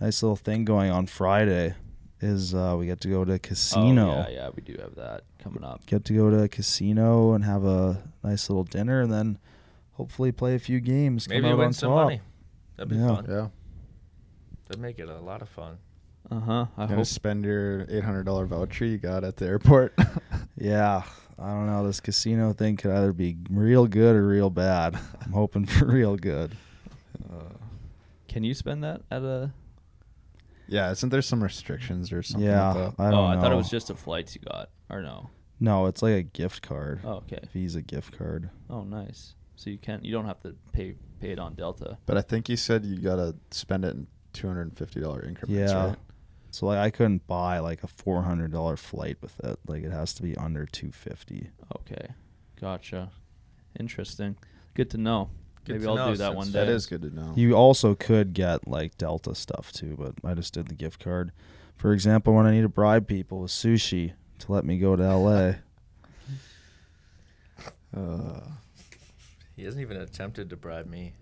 [0.00, 1.74] nice little thing going on Friday.
[2.22, 4.10] Is uh we get to go to casino.
[4.10, 5.86] Oh, yeah, yeah, we do have that coming up.
[5.86, 9.38] Get to go to a casino and have a nice little dinner, and then
[9.92, 11.26] hopefully play a few games.
[11.26, 12.04] come Maybe out win on some top.
[12.04, 12.20] money.
[12.76, 13.06] That'd be Yeah.
[13.14, 13.26] fun.
[13.28, 13.48] yeah.
[14.68, 15.78] That'd make it a lot of fun.
[16.30, 16.66] Uh huh.
[16.76, 17.06] I Gonna hope.
[17.06, 19.94] spend your eight hundred dollar voucher you got at the airport.
[20.62, 21.04] Yeah,
[21.38, 21.86] I don't know.
[21.86, 24.94] This casino thing could either be real good or real bad.
[25.24, 26.54] I'm hoping for real good.
[27.32, 27.54] Uh,
[28.28, 29.50] Can you spend that at a?
[30.70, 32.48] Yeah, isn't there some restrictions or something?
[32.48, 33.02] yeah, like that?
[33.02, 35.28] I don't oh, I thought it was just the flights you got, or no?
[35.58, 37.00] No, it's like a gift card.
[37.04, 37.40] Oh, okay.
[37.52, 38.48] Visa gift card.
[38.70, 39.34] Oh, nice.
[39.56, 40.02] So you can't.
[40.04, 41.98] You don't have to pay pay it on Delta.
[42.06, 45.22] But I think you said you gotta spend it in two hundred and fifty dollar
[45.22, 45.86] increments, Yeah.
[45.88, 45.96] right?
[46.50, 49.58] So like I couldn't buy like a four hundred dollar flight with it.
[49.66, 51.50] Like it has to be under two fifty.
[51.76, 52.08] Okay,
[52.58, 53.10] gotcha.
[53.78, 54.36] Interesting.
[54.74, 55.30] Good to know.
[55.64, 56.52] Good Maybe I'll know do that one day.
[56.64, 57.32] That is good to know.
[57.36, 61.32] You also could get like Delta stuff too, but I just did the gift card.
[61.76, 65.02] For example, when I need to bribe people with sushi to let me go to
[65.16, 65.52] LA.
[67.96, 68.40] uh,
[69.56, 71.12] He hasn't even attempted to bribe me.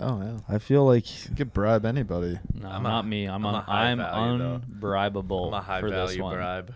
[0.00, 2.38] oh yeah, I feel like you could bribe anybody.
[2.54, 3.26] No, I'm a- not me.
[3.26, 4.60] I'm I'm a un- high I'm value, though.
[4.80, 6.34] unbribable I'm a high for this one.
[6.36, 6.74] bribe.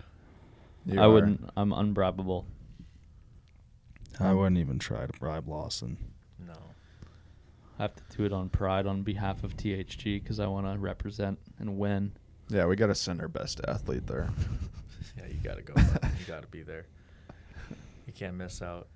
[0.85, 1.09] You I are.
[1.11, 1.49] wouldn't.
[1.55, 2.45] I'm unbribable.
[4.19, 5.97] I wouldn't even try to bribe Lawson.
[7.83, 7.89] No.
[7.89, 10.77] I have to do it on pride on behalf of THG because I want to
[10.79, 12.13] represent and win.
[12.49, 14.29] Yeah, we gotta send our best athlete there.
[15.17, 15.73] Yeah, you gotta go.
[15.75, 16.09] bud.
[16.19, 16.87] you gotta be there.
[18.07, 18.87] You can't miss out.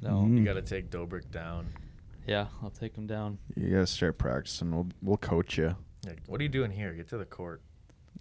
[0.00, 0.10] No.
[0.28, 0.38] Mhm.
[0.38, 1.66] You gotta take Dobrik down.
[2.26, 3.38] Yeah, I'll take him down.
[3.56, 4.70] You gotta start practicing.
[4.70, 5.74] We'll we'll coach you.
[6.06, 6.92] Like, what are you doing here?
[6.92, 7.62] Get to the court.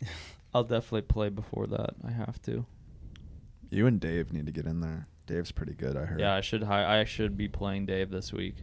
[0.56, 1.92] I'll definitely play before that.
[2.08, 2.66] I have to.
[3.70, 5.06] You and Dave need to get in there.
[5.28, 5.96] Dave's pretty good.
[5.98, 6.20] I heard.
[6.20, 6.64] Yeah, I should.
[6.64, 8.56] Hi- I should be playing Dave this week.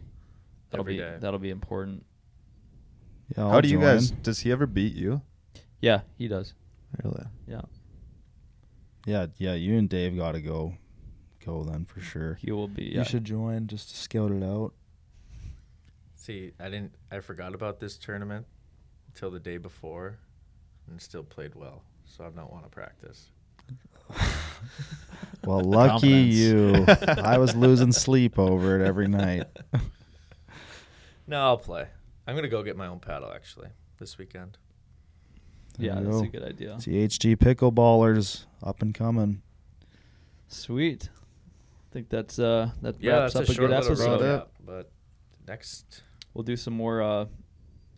[0.73, 1.17] That'll Every be day.
[1.19, 2.03] that'll be important.
[3.37, 3.85] Yeah, How I'll do you join.
[3.85, 4.09] guys?
[4.09, 5.21] Does he ever beat you?
[5.81, 6.55] Yeah, he does.
[7.03, 7.25] Really?
[7.47, 7.61] Yeah,
[9.05, 9.53] Yeah, yeah.
[9.53, 10.73] You and Dave got to go,
[11.45, 12.39] go then for sure.
[12.41, 12.85] he will be.
[12.85, 13.03] You Yeah.
[13.03, 14.73] should join just to scout it out.
[16.15, 16.95] See, I didn't.
[17.11, 18.47] I forgot about this tournament
[19.09, 20.17] until the day before,
[20.89, 21.83] and still played well.
[22.05, 23.29] So I don't want to practice.
[25.45, 26.85] Well, lucky you.
[27.07, 29.43] I was losing sleep over it every night.
[31.27, 31.87] No, I'll play.
[32.27, 34.57] I'm gonna go get my own paddle actually this weekend.
[35.77, 36.23] There yeah, you that's go.
[36.23, 36.75] a good idea.
[36.75, 39.41] THG pickleballers up and coming.
[40.47, 41.09] Sweet.
[41.13, 44.21] I think that's uh that Yeah, wraps up a a, short good episode.
[44.21, 44.91] recap, But
[45.47, 46.03] next,
[46.33, 47.25] We'll do some more uh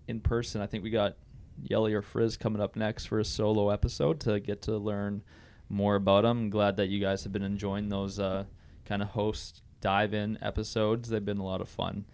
[0.07, 0.61] in person.
[0.61, 1.15] I think we got
[1.63, 5.23] Yelly or Frizz coming up next for a solo episode to get to learn
[5.69, 6.37] more about them.
[6.45, 8.45] I'm glad that you guys have been enjoying those uh
[8.85, 11.09] kind of host dive in episodes.
[11.09, 12.05] They've been a lot of fun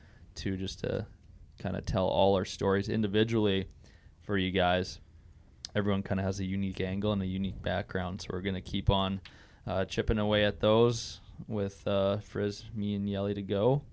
[0.41, 1.05] too, just to
[1.59, 3.67] kind of tell all our stories individually
[4.21, 4.99] for you guys.
[5.75, 8.89] Everyone kind of has a unique angle and a unique background, so we're gonna keep
[8.89, 9.21] on
[9.67, 13.83] uh, chipping away at those with uh, Frizz, me, and Yelly to go.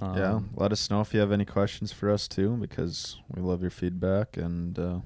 [0.00, 3.42] yeah, Um, let us know if you have any questions for us too, because we
[3.42, 4.98] love your feedback and uh,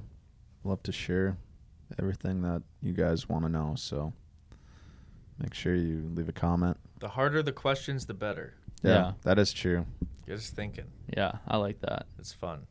[0.62, 1.36] love to share
[1.98, 3.74] everything that you guys want to know.
[3.76, 4.12] So
[5.38, 6.76] make sure you leave a comment.
[7.00, 8.54] the harder the questions, the better.
[8.84, 9.12] Yeah, Yeah.
[9.22, 9.86] that is true.
[10.26, 10.86] Get us thinking.
[11.16, 12.06] Yeah, I like that.
[12.18, 12.66] It's fun.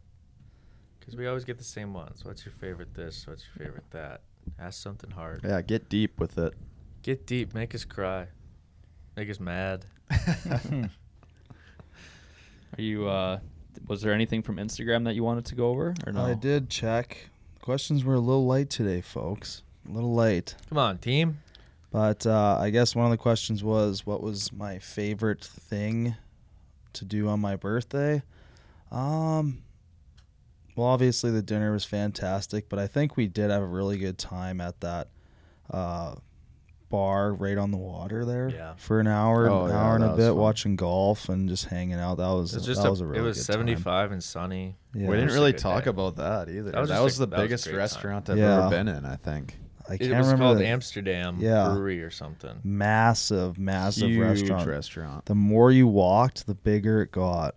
[0.99, 2.24] Because we always get the same ones.
[2.24, 3.28] What's your favorite this?
[3.28, 4.22] What's your favorite that?
[4.59, 5.41] Ask something hard.
[5.43, 6.53] Yeah, get deep with it.
[7.01, 7.53] Get deep.
[7.53, 8.28] Make us cry.
[9.18, 9.86] Make us mad.
[12.78, 13.07] Are you?
[13.07, 13.39] uh
[13.88, 16.22] Was there anything from Instagram that you wanted to go over, or no?
[16.26, 17.30] I did check.
[17.61, 19.61] Questions were a little light today, folks.
[19.88, 20.55] A little late.
[20.70, 21.39] Come on, team.
[21.93, 26.15] But uh, I guess one of the questions was, what was my favorite thing
[26.93, 28.23] to do on my birthday?
[28.91, 29.61] Um,
[30.75, 34.17] well, obviously the dinner was fantastic, but I think we did have a really good
[34.17, 35.09] time at that
[35.69, 36.15] uh,
[36.89, 38.73] bar right on the water there Yeah.
[38.77, 40.35] for an hour, Oh, an yeah, hour and a bit, fun.
[40.37, 42.17] watching golf and just hanging out.
[42.17, 43.67] That was It was just that a, was a really it was good time.
[43.67, 44.77] 75 and sunny.
[44.95, 45.09] Yeah.
[45.09, 45.89] we didn't really talk day.
[45.91, 46.71] about that either.
[46.71, 47.77] That was That was, a- the that was a biggest great time.
[47.79, 48.61] restaurant I've Yeah.
[48.65, 49.59] ever been in, I think.
[49.89, 51.69] I It can't was remember called the Amsterdam Yeah.
[51.69, 52.59] Brewery or something.
[52.63, 54.67] massive, massive Huge restaurant.
[54.67, 55.25] restaurant.
[55.25, 57.55] The more you walked, the bigger it got.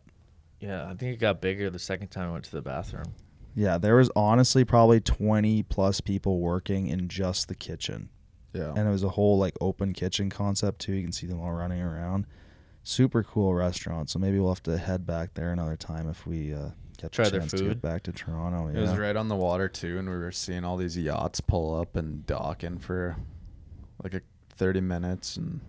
[0.61, 3.15] Yeah, I think it got bigger the second time I went to the bathroom.
[3.55, 8.09] Yeah, there was honestly probably 20 plus people working in just the kitchen.
[8.53, 8.71] Yeah.
[8.75, 10.93] And it was a whole like open kitchen concept too.
[10.95, 12.27] You can see them all running around.
[12.89, 14.09] Super cool restaurant.
[14.11, 16.69] So maybe we'll have to head back there another time if we uh,
[16.99, 17.69] get Try the their chance to food.
[17.69, 18.69] get back to Toronto.
[18.69, 21.75] It was right on the water too, and we were seeing all these yachts pull
[21.75, 23.17] up and docking for
[24.05, 24.21] like a
[24.51, 25.61] thirty minutes and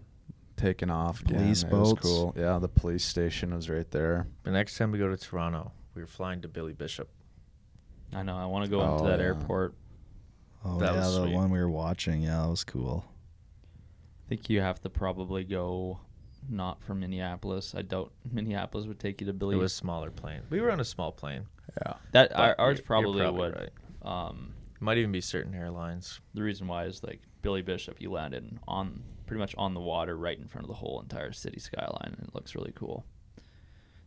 [0.58, 1.22] taking off.
[1.22, 1.40] again.
[1.40, 2.02] Police It was boats.
[2.04, 2.36] cool.
[2.38, 4.28] Yeah, the police station was right there.
[4.44, 7.10] The next time we go to Toronto, we're flying to Billy Bishop.
[8.14, 8.38] I know.
[8.38, 9.26] I want to go Oh, into that yeah.
[9.26, 9.74] airport.
[10.64, 11.34] Oh That yeah, was the sweet.
[11.34, 12.22] one we were watching.
[12.22, 13.06] Yeah, that was cool.
[13.66, 16.00] I think you have to probably go
[16.50, 17.74] not from Minneapolis.
[17.76, 19.56] I doubt Minneapolis would take you to Billy.
[19.56, 20.42] It was smaller plane.
[20.50, 21.46] We were on a small plane.
[21.86, 21.94] Yeah.
[22.14, 23.56] that but our, you're- ours you're probably, probably would.
[23.56, 23.70] right.
[24.30, 26.20] Um, Might even be certain airlines.
[26.34, 28.02] the reason why is like Billy Bishop.
[28.02, 31.34] You landed on pretty much on the water, right in front of the whole entire
[31.34, 33.06] city skyline, and it looks really cool.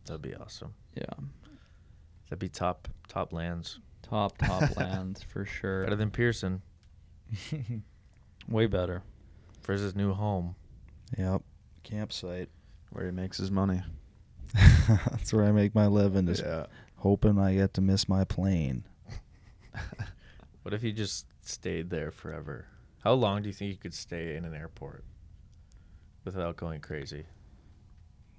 [0.05, 0.73] That'd be awesome.
[0.95, 1.03] Yeah,
[2.29, 3.79] That'd be top top lands.
[4.01, 5.83] top top lands for sure.
[5.83, 6.61] Better than Pearson
[8.49, 9.03] Way better.
[9.61, 10.55] for his new home.
[11.17, 11.43] Yep.
[11.83, 12.49] Campsite.
[12.91, 13.81] Where he makes his money.
[14.87, 16.25] That's where I make my living.
[16.27, 16.65] Just yeah.
[16.97, 18.83] hoping I get to miss my plane.
[20.63, 22.67] What if you just stayed there forever?
[23.03, 25.03] How long do you think you could stay in an airport
[26.23, 27.25] without going crazy?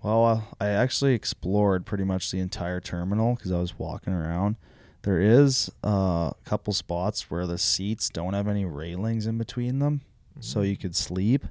[0.04, 4.54] Well, I actually explored pretty much the entire terminal because I was walking around.
[5.02, 9.80] There is uh, a couple spots where the seats don't have any railings in between
[9.80, 10.02] them,
[10.38, 10.68] so Mhm.
[10.70, 11.44] you could sleep.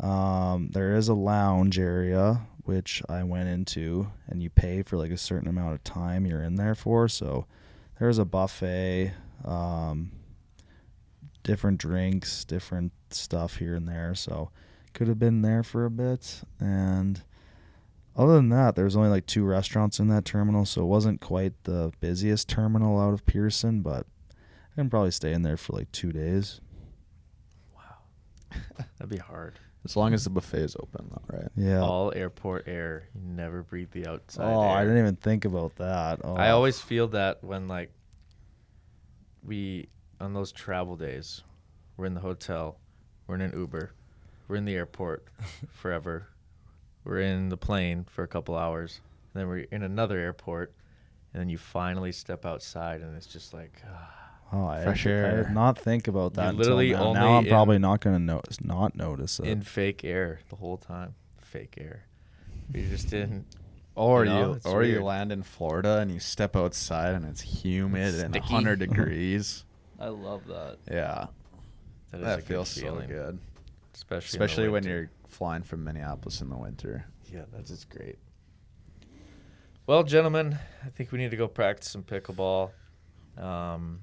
[0.00, 5.10] Um, there is a lounge area which I went into, and you pay for like
[5.10, 7.08] a certain amount of time you're in there for.
[7.08, 7.46] So
[7.98, 9.12] there's a buffet,
[9.44, 10.12] um,
[11.42, 14.14] different drinks, different stuff here and there.
[14.14, 14.50] So
[14.92, 17.22] could have been there for a bit and
[18.16, 21.20] other than that there was only like two restaurants in that terminal so it wasn't
[21.20, 25.74] quite the busiest terminal out of pearson but i can probably stay in there for
[25.74, 26.60] like two days
[27.76, 27.98] Wow.
[28.98, 29.60] That'd be hard.
[29.88, 31.48] As long as the buffet is open, though, right?
[31.56, 33.08] yeah All airport air.
[33.14, 34.76] You never breathe the outside oh air.
[34.76, 36.34] i didn't even think about that oh.
[36.34, 37.90] I always feel that when like
[39.42, 39.88] we
[40.20, 41.42] on those travel days,
[41.96, 42.78] we're in the hotel,
[43.26, 43.92] we're in an Uber,
[44.46, 45.26] we're in the airport
[45.70, 46.28] forever,
[47.04, 49.00] we're in the plane for a couple hours,
[49.32, 50.74] and then we're in another airport,
[51.32, 54.17] and then you finally step outside, and it's just like, ah,
[54.52, 55.42] oh, I, Fresh I air.
[55.44, 57.02] did not think about that until literally now.
[57.04, 60.56] only now i'm probably not going to notice not notice it in fake air the
[60.56, 62.04] whole time, fake air.
[62.72, 63.46] You just didn't.
[63.94, 67.24] Or You you, know, it's or you land in Florida and you step outside and
[67.24, 68.52] it's humid It's and sticky.
[68.54, 69.64] 100 degrees.
[69.98, 70.76] I love that.
[70.88, 71.26] Yeah,
[72.12, 73.38] That, is that a feels good so feeling, good,
[73.94, 77.06] especially especially when you're flying from Minneapolis in the winter.
[77.32, 78.18] Yeah, that's just great.
[79.86, 82.70] Well, gentlemen, I think we need to go practice some pickleball.
[83.36, 84.00] Um,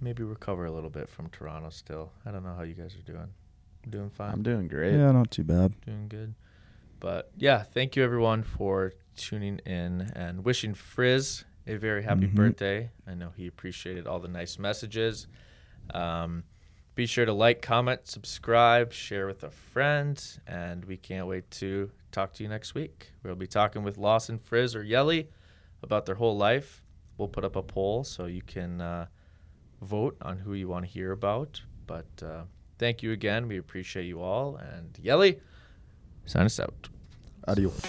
[0.00, 2.12] maybe recover a little bit from Toronto still.
[2.24, 3.28] I don't know how you guys are doing.
[3.88, 4.32] Doing fine.
[4.32, 4.94] I'm doing great.
[4.94, 6.34] yeah not too bad doing good.
[6.98, 12.34] But yeah, thank you everyone for tuning in and wishing Frizz a very happy Mhm.
[12.34, 12.90] birthday.
[13.06, 15.26] I know he appreciated all the nice messages.
[15.92, 16.44] Um,
[16.94, 21.90] be sure to like, comment, subscribe, share with a friend, and we can't wait to
[22.10, 23.10] talk to you next week.
[23.22, 25.28] We'll be talking with Lawson, Frizz, or Yelly
[25.82, 26.82] about their whole life.
[27.18, 29.06] We'll put up a poll so you can uh,
[29.86, 31.62] vote on who you want to hear about.
[31.86, 32.42] But uh,
[32.78, 33.48] thank you again.
[33.48, 34.56] We appreciate you all.
[34.56, 35.40] And Yelly,
[36.26, 36.88] sign us out.
[37.46, 37.80] Adios.